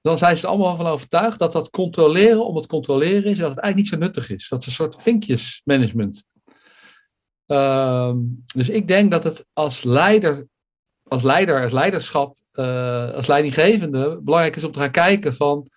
[0.01, 3.49] dan zijn ze er allemaal van overtuigd dat dat controleren om het controleren is, dat
[3.49, 4.49] het eigenlijk niet zo nuttig is.
[4.49, 6.25] Dat is een soort vinkjesmanagement.
[7.47, 8.13] Uh,
[8.55, 10.47] dus ik denk dat het als leider,
[11.03, 15.67] als leider, als leiderschap, uh, als leidinggevende belangrijk is om te gaan kijken van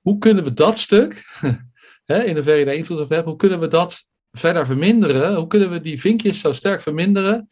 [0.00, 1.22] hoe kunnen we dat stuk,
[2.10, 5.34] hè, in je daar invloed op hebt, hoe kunnen we dat verder verminderen?
[5.34, 7.48] Hoe kunnen we die vinkjes zo sterk verminderen?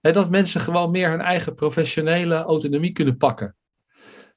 [0.00, 3.56] Dat mensen gewoon meer hun eigen professionele autonomie kunnen pakken.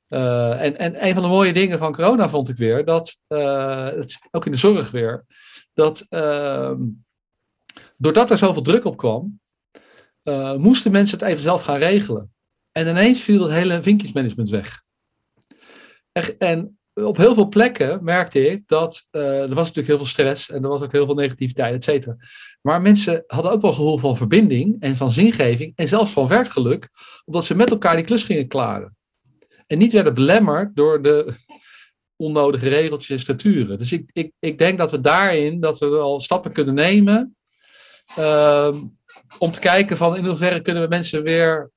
[0.09, 3.89] Uh, en, en een van de mooie dingen van corona vond ik weer, dat, uh,
[4.31, 5.25] ook in de zorg weer,
[5.73, 6.73] dat uh,
[7.97, 9.39] doordat er zoveel druk op kwam,
[10.23, 12.33] uh, moesten mensen het even zelf gaan regelen.
[12.71, 14.81] En ineens viel het hele vinkjesmanagement weg.
[16.37, 20.49] En op heel veel plekken merkte ik dat uh, er was natuurlijk heel veel stress
[20.49, 22.15] en er was ook heel veel negativiteit, et cetera.
[22.61, 26.89] Maar mensen hadden ook wel gevoel van verbinding en van zingeving en zelfs van werkgeluk,
[27.25, 28.95] omdat ze met elkaar die klus gingen klaren.
[29.67, 31.33] En niet werden belemmerd door de
[32.15, 33.77] onnodige regeltjes en staturen.
[33.77, 37.35] Dus ik, ik, ik denk dat we daarin dat we wel stappen kunnen nemen
[38.19, 38.75] uh,
[39.37, 41.71] om te kijken van in hoeverre kunnen we mensen weer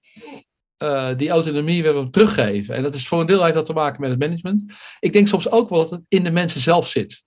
[0.79, 2.75] uh, die autonomie weer teruggeven.
[2.75, 4.64] En dat is voor een deel heeft dat te maken met het management.
[5.01, 7.25] Ik denk soms ook wel dat het in de mensen zelf zit.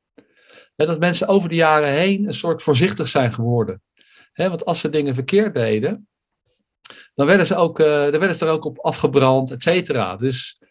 [0.76, 3.82] dat mensen over de jaren heen een soort voorzichtig zijn geworden.
[4.34, 6.08] want als ze dingen verkeerd deden,
[7.16, 10.16] dan werden ze, ook, uh, dan werden ze er ook op afgebrand, et cetera.
[10.16, 10.62] Dus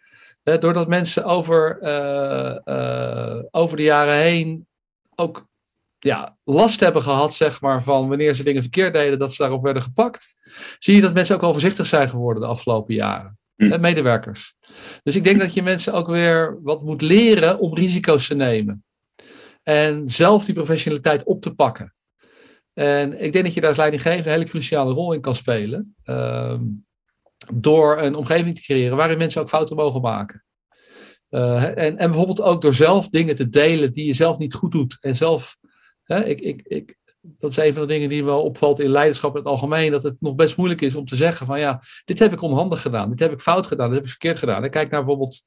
[0.42, 4.66] doordat mensen over, uh, over de jaren heen
[5.14, 5.46] ook
[5.98, 9.62] ja, last hebben gehad, zeg maar, van wanneer ze dingen verkeerd deden, dat ze daarop
[9.62, 10.34] werden gepakt,
[10.78, 13.38] zie je dat mensen ook al voorzichtig zijn geworden de afgelopen jaren.
[13.56, 13.80] Hm.
[13.80, 14.56] Medewerkers.
[15.02, 18.84] Dus ik denk dat je mensen ook weer wat moet leren om risico's te nemen.
[19.62, 21.94] En zelf die professionaliteit op te pakken.
[22.72, 25.94] En ik denk dat je daar als leidinggever een hele cruciale rol in kan spelen.
[26.04, 26.58] Uh,
[27.52, 30.44] door een omgeving te creëren waarin mensen ook fouten mogen maken.
[31.30, 34.72] Uh, en, en bijvoorbeeld ook door zelf dingen te delen die je zelf niet goed
[34.72, 34.96] doet.
[35.00, 35.56] En zelf
[36.06, 39.30] Hè, ik, ik, ik, dat is een van de dingen die me opvalt in leiderschap
[39.30, 39.90] in het algemeen.
[39.90, 42.80] Dat het nog best moeilijk is om te zeggen van ja, dit heb ik onhandig
[42.80, 43.10] gedaan.
[43.10, 43.86] Dit heb ik fout gedaan.
[43.86, 44.64] Dit heb ik verkeerd gedaan.
[44.64, 45.42] En kijk naar bijvoorbeeld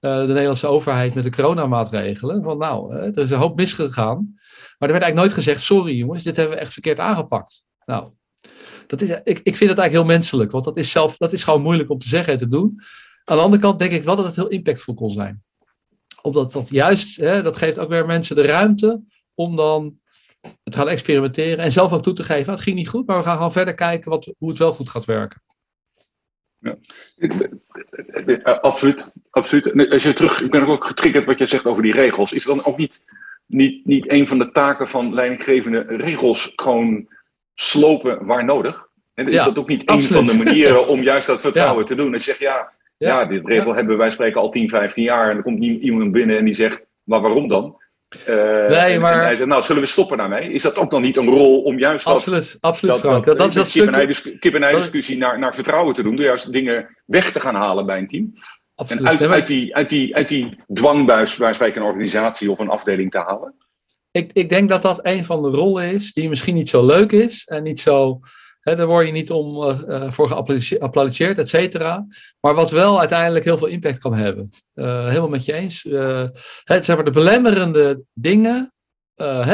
[0.00, 2.42] de Nederlandse overheid met de coronamaatregelen.
[2.42, 4.34] Van nou, er is een hoop misgegaan.
[4.78, 7.66] Maar er werd eigenlijk nooit gezegd, sorry jongens, dit hebben we echt verkeerd aangepakt.
[7.84, 8.10] Nou,
[8.86, 11.42] dat is, ik, ik vind het eigenlijk heel menselijk, want dat is, zelf, dat is
[11.42, 12.80] gewoon moeilijk om te zeggen en te doen.
[13.24, 15.42] Aan de andere kant denk ik wel dat het heel impactvol kon zijn.
[16.22, 19.02] Omdat dat juist, hè, dat geeft ook weer mensen de ruimte
[19.36, 19.98] om dan
[20.62, 22.42] te gaan experimenteren en zelf ook toe te geven.
[22.42, 24.72] Nou, het ging niet goed, maar we gaan gewoon verder kijken wat, hoe het wel
[24.72, 25.42] goed gaat werken.
[26.58, 26.76] Ja.
[28.42, 29.90] Absoluut, absoluut.
[29.92, 32.32] Als je terug, ik ben ook getriggerd wat je zegt over die regels.
[32.32, 33.04] Is er dan ook niet,
[33.46, 37.08] niet, niet een van de taken van leidinggevende regels gewoon
[37.54, 38.88] slopen waar nodig?
[39.14, 42.06] En is dat ook niet een van de manieren om juist dat vertrouwen te doen?
[42.06, 45.30] En je zegt, ja, ja, dit regel hebben wij spreken al 10, 15 jaar.
[45.30, 47.76] En er komt iemand binnen en die zegt, maar waarom dan?
[48.28, 49.12] Uh, nee, maar...
[49.12, 50.52] En hij zegt, nou, zullen we stoppen daarmee?
[50.52, 53.52] Is dat ook nog niet een rol om juist absoluut, dat, absoluut, dat, dat, dat,
[53.52, 54.40] dat stuk...
[54.40, 58.08] kip-en-ei-discussie naar, naar vertrouwen te doen, door juist dingen weg te gaan halen bij een
[58.08, 58.32] team?
[58.74, 59.02] Absoluut.
[59.02, 62.68] En uit, uit, die, uit, die, uit die dwangbuis waar wij een organisatie of een
[62.68, 63.54] afdeling te halen?
[64.10, 67.12] Ik, ik denk dat dat een van de rollen is die misschien niet zo leuk
[67.12, 68.18] is en niet zo
[68.74, 72.06] daar word je niet om uh, voor geapplaudisseerd, et cetera.
[72.40, 74.50] Maar wat wel uiteindelijk heel veel impact kan hebben.
[74.74, 75.82] Uh, helemaal met je eens.
[76.64, 78.72] Het, zeg maar de belemmerende dingen.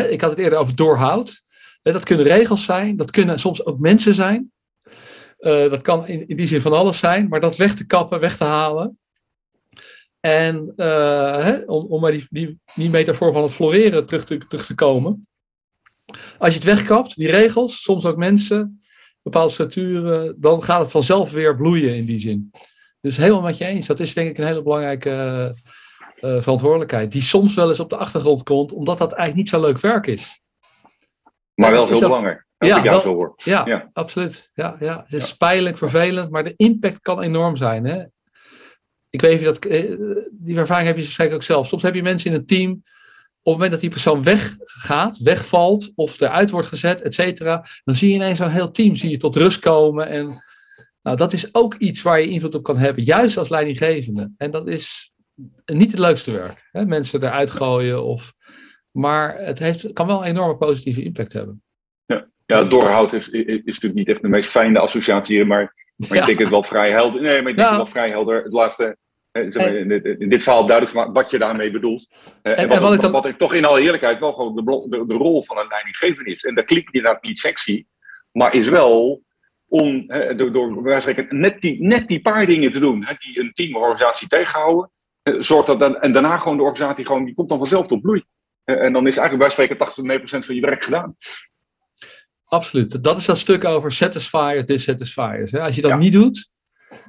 [0.08, 1.42] Ik had het eerder over doorhoud.
[1.82, 2.96] dat kunnen regels zijn.
[2.96, 4.52] Dat kunnen soms ook mensen zijn.
[5.38, 7.28] dat kan in, die zin van alles zijn.
[7.28, 8.98] Maar dat weg te kappen, weg te halen.
[10.20, 10.72] En
[11.66, 15.26] om, om bij die, die, die metafoor van het floreren terug te, terug te komen.
[16.38, 18.81] Als je het wegkapt, die regels, soms ook mensen,
[19.22, 22.50] bepaalde structuren, dan gaat het vanzelf weer bloeien in die zin.
[23.00, 23.86] Dus helemaal met je eens.
[23.86, 25.54] Dat is denk ik een hele belangrijke
[26.20, 27.12] uh, verantwoordelijkheid.
[27.12, 30.06] Die soms wel eens op de achtergrond komt, omdat dat eigenlijk niet zo leuk werk
[30.06, 30.42] is.
[31.54, 32.46] Maar wel heel belangrijk.
[32.58, 34.50] Ja, wel, ja, ja, absoluut.
[34.54, 35.02] Ja, ja.
[35.02, 35.34] Het is ja.
[35.38, 37.84] pijnlijk, vervelend, maar de impact kan enorm zijn.
[37.84, 38.04] Hè?
[39.10, 39.64] Ik weet niet dat.
[39.64, 39.96] Eh,
[40.30, 41.66] die ervaring heb je waarschijnlijk ook zelf.
[41.66, 42.82] Soms heb je mensen in een team
[43.43, 48.09] het moment dat die persoon weggaat, wegvalt of eruit wordt gezet, et cetera, dan zie
[48.09, 50.09] je ineens zo'n heel team zie je tot rust komen.
[50.09, 50.30] En
[51.03, 54.32] nou, dat is ook iets waar je invloed op kan hebben, juist als leidinggevende.
[54.36, 55.12] En dat is
[55.64, 56.68] niet het leukste werk.
[56.72, 56.86] Hè?
[56.86, 58.05] Mensen eruit gooien.
[58.05, 58.32] Of,
[58.90, 61.62] maar het heeft, kan wel een enorme positieve impact hebben.
[62.07, 66.18] Ja, ja doorhoud is, is, is natuurlijk niet echt de meest fijne associatie, maar, maar
[66.18, 67.22] ik denk het wel vrij helder.
[67.22, 68.43] Nee, maar ik denk het wel vrij helder.
[68.43, 68.97] Het laatste
[69.32, 72.08] in, dit verhaal duidelijk gemaakt wat je daarmee bedoelt.
[72.42, 75.14] En, en, wat, ik wat, ik toch in alle eerlijkheid wel gewoon de, de, de
[75.14, 76.44] rol van een leidinggever is.
[76.44, 77.86] En dat klinkt inderdaad niet sexy,
[78.32, 79.22] maar is wel
[79.68, 80.06] om
[80.36, 84.90] door, door net, die, net die paar dingen te doen die een teamorganisatie tegenhouden.
[85.22, 88.24] Zorgt dat dan, en daarna gewoon de organisatie gewoon, die komt dan vanzelf tot bloei.
[88.64, 89.88] En dan is eigenlijk bij spreken
[90.40, 91.16] 80% van je werk gedaan.
[92.44, 93.04] Absoluut.
[93.04, 95.54] Dat is dat stuk over satisfiers, dissatisfiers.
[95.54, 96.51] Als je dat niet doet,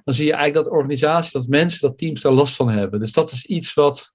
[0.04, 2.99] dan zie je eigenlijk dat organisaties, dat mensen, dat teams daar last van hebben.
[2.99, 4.14] Dus dat is iets wat,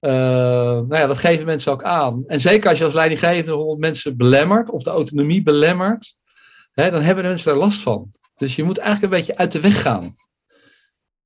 [0.00, 2.24] uh, nou ja, dat geven mensen ook aan.
[2.26, 6.14] En zeker als je als leidinggevende mensen belemmert of de autonomie belemmert,
[6.72, 8.12] hè, dan hebben mensen daar last van.
[8.36, 10.14] Dus je moet eigenlijk een beetje uit de weg gaan.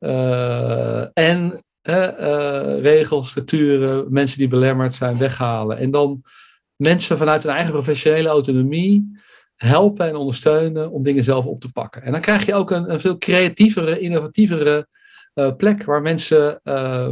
[0.00, 5.78] Uh, en uh, regels, structuren, mensen die belemmerd zijn, weghalen.
[5.78, 6.22] En dan
[6.76, 9.20] mensen vanuit hun eigen professionele autonomie
[9.62, 12.02] helpen en ondersteunen om dingen zelf op te pakken.
[12.02, 14.86] En dan krijg je ook een, een veel creatievere, innovatievere
[15.34, 17.08] uh, plek waar mensen uh,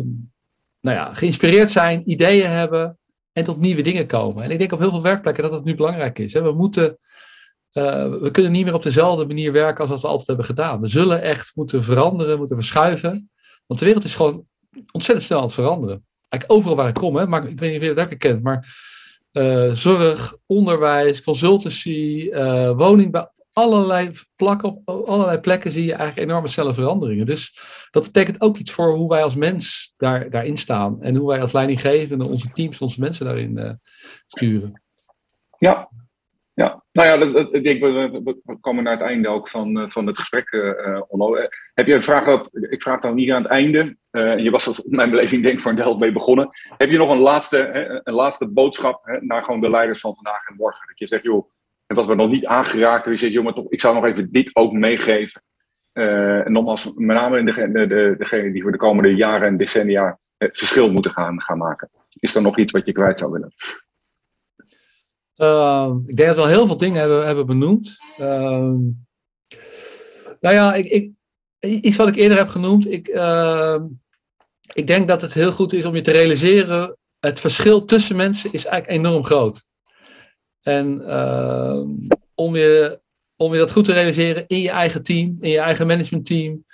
[0.80, 2.98] nou ja, geïnspireerd zijn, ideeën hebben
[3.32, 4.42] en tot nieuwe dingen komen.
[4.42, 6.32] En ik denk op heel veel werkplekken dat dat nu belangrijk is.
[6.32, 6.42] Hè.
[6.42, 6.98] We, moeten,
[7.72, 10.80] uh, we kunnen niet meer op dezelfde manier werken als wat we altijd hebben gedaan.
[10.80, 13.30] We zullen echt moeten veranderen, moeten verschuiven.
[13.66, 14.46] Want de wereld is gewoon
[14.92, 16.04] ontzettend snel aan het veranderen.
[16.28, 18.42] Eigenlijk overal waar ik kom, hè, maar ik weet niet of je dat ook kent,
[18.42, 18.88] maar
[19.32, 23.32] uh, zorg, onderwijs, consultancy, uh, woningbouw.
[23.52, 27.26] Allerlei, plakken, op allerlei plekken zie je eigenlijk enorme snelle veranderingen.
[27.26, 27.58] Dus
[27.90, 31.02] dat betekent ook iets voor hoe wij als mens daar, daarin staan.
[31.02, 33.72] En hoe wij als leidinggevende onze teams, onze mensen daarin uh,
[34.26, 34.82] sturen.
[35.58, 35.90] Ja,
[36.60, 40.18] ja, nou ja, ik denk, we, komen naar het einde ook van, eh, van het
[40.18, 41.00] gesprek, uh.
[41.74, 43.96] Heb je een vraag, dat, ik vraag dan niet aan het einde.
[44.10, 46.48] Uh, je was er mijn beleving denk ik voor een deel mee begonnen.
[46.76, 50.14] Heb je nog een laatste, hè, een laatste boodschap hè, naar gewoon de leiders van
[50.14, 50.86] vandaag en morgen?
[50.86, 51.50] Dat je zegt, joh,
[51.86, 54.32] en wat we nog niet aangeraakt hebben, zegt, joh, maar toch, ik zou nog even
[54.32, 55.42] dit ook meegeven.
[55.92, 60.58] en nogmaals, met name de, de, degene die voor de komende jaren en decennia het
[60.58, 61.90] verschil moeten gaan, gaan maken.
[62.18, 63.52] Is er nog iets wat je kwijt zou willen?
[65.40, 67.96] Uh, ik denk dat we al heel veel dingen hebben, hebben benoemd.
[68.20, 68.74] Uh,
[70.40, 71.12] nou ja, ik, ik,
[71.84, 72.90] iets wat ik eerder heb genoemd.
[72.90, 73.76] Ik, uh,
[74.72, 76.96] ik denk dat het heel goed is om je te realiseren.
[77.18, 79.68] Het verschil tussen mensen is eigenlijk enorm groot.
[80.62, 81.88] En ehm,
[82.34, 83.00] om, je,
[83.36, 86.64] om je dat goed te realiseren in je eigen team, in je eigen managementteam.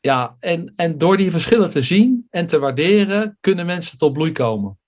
[0.00, 4.32] ja, en, en door die verschillen te zien en te waarderen, kunnen mensen tot bloei
[4.32, 4.78] komen.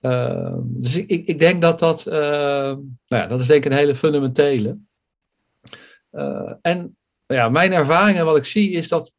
[0.00, 3.78] Uh, dus ik, ik, denk dat dat, uh, nou ja, dat is denk ik een
[3.78, 4.78] hele fundamentele.
[6.12, 6.96] Uh, en
[7.26, 9.12] ja, mijn ervaring en wat ik zie is dat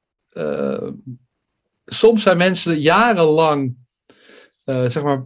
[1.86, 3.76] soms zijn mensen jarenlang,
[4.66, 5.26] zeg maar,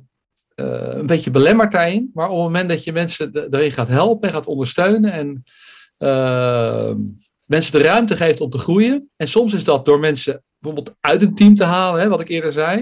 [0.56, 2.12] een beetje belemmerd daarin.
[2.14, 5.44] Maar op het moment dat je mensen erin gaat helpen en gaat ondersteunen en
[7.48, 9.10] mensen de ruimte geeft om te groeien.
[9.16, 12.28] En soms is dat door mensen bijvoorbeeld uit een team te halen, hè, wat ik
[12.28, 12.78] eerder zei.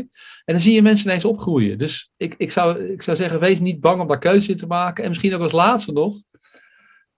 [0.46, 1.78] En dan zie je mensen ineens opgroeien.
[1.78, 4.68] Dus ik, ik, zou, ik zou zeggen, wees niet bang om daar keuzes in te
[4.68, 5.04] maken.
[5.04, 6.16] En misschien ook als laatste nog,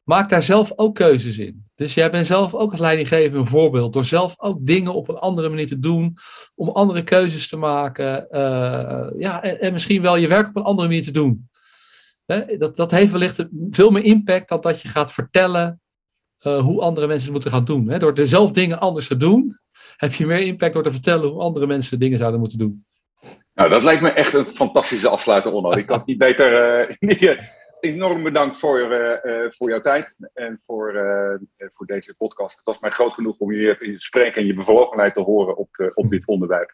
[0.03, 1.65] maak daar zelf ook keuzes in.
[1.75, 3.93] Dus jij bent zelf ook als leidinggever een voorbeeld.
[3.93, 6.17] Door zelf ook dingen op een andere manier te doen.
[6.55, 8.27] Om andere keuzes te maken.
[8.31, 11.49] Uh, ja, en, en, misschien wel je werk op een andere manier te doen.
[12.57, 15.81] dat, dat heeft wellicht veel meer impact dan dat je gaat vertellen
[16.47, 17.89] uh, hoe andere mensen het moeten gaan doen.
[17.89, 17.99] Hè?
[17.99, 19.57] Door dezelfde dingen anders te doen,
[19.97, 22.83] heb je meer impact door te vertellen hoe andere mensen dingen zouden moeten doen.
[23.53, 25.71] Nou, dat lijkt me echt een fantastische afsluiter, Onno.
[25.71, 26.51] Ik had niet beter.
[27.79, 30.93] Uh, enorm bedankt voor, uh, voor jouw tijd en voor,
[31.57, 32.55] voor deze podcast.
[32.55, 36.09] Het was mij groot genoeg om je spreken en je bevlogenheid te horen op, op
[36.09, 36.73] dit onderwerp.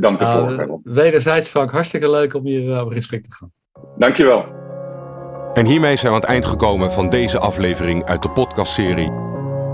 [0.00, 3.52] dank je nou, Wederzijds, Frank, hartstikke leuk om hier op gesprek te gaan.
[3.96, 4.44] Dankjewel.
[5.54, 9.10] En hiermee zijn we aan het eind gekomen van deze aflevering uit de podcastserie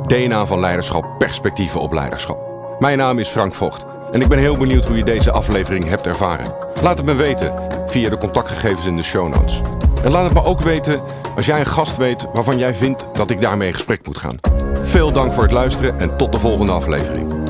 [0.07, 2.58] DNA van Leiderschap, Perspectieven op Leiderschap.
[2.79, 6.07] Mijn naam is Frank Vocht en ik ben heel benieuwd hoe je deze aflevering hebt
[6.07, 6.55] ervaren.
[6.83, 7.53] Laat het me weten
[7.87, 9.61] via de contactgegevens in de show notes.
[10.05, 11.01] En laat het me ook weten
[11.37, 14.39] als jij een gast weet waarvan jij vindt dat ik daarmee in gesprek moet gaan.
[14.83, 17.48] Veel dank voor het luisteren en tot de volgende aflevering.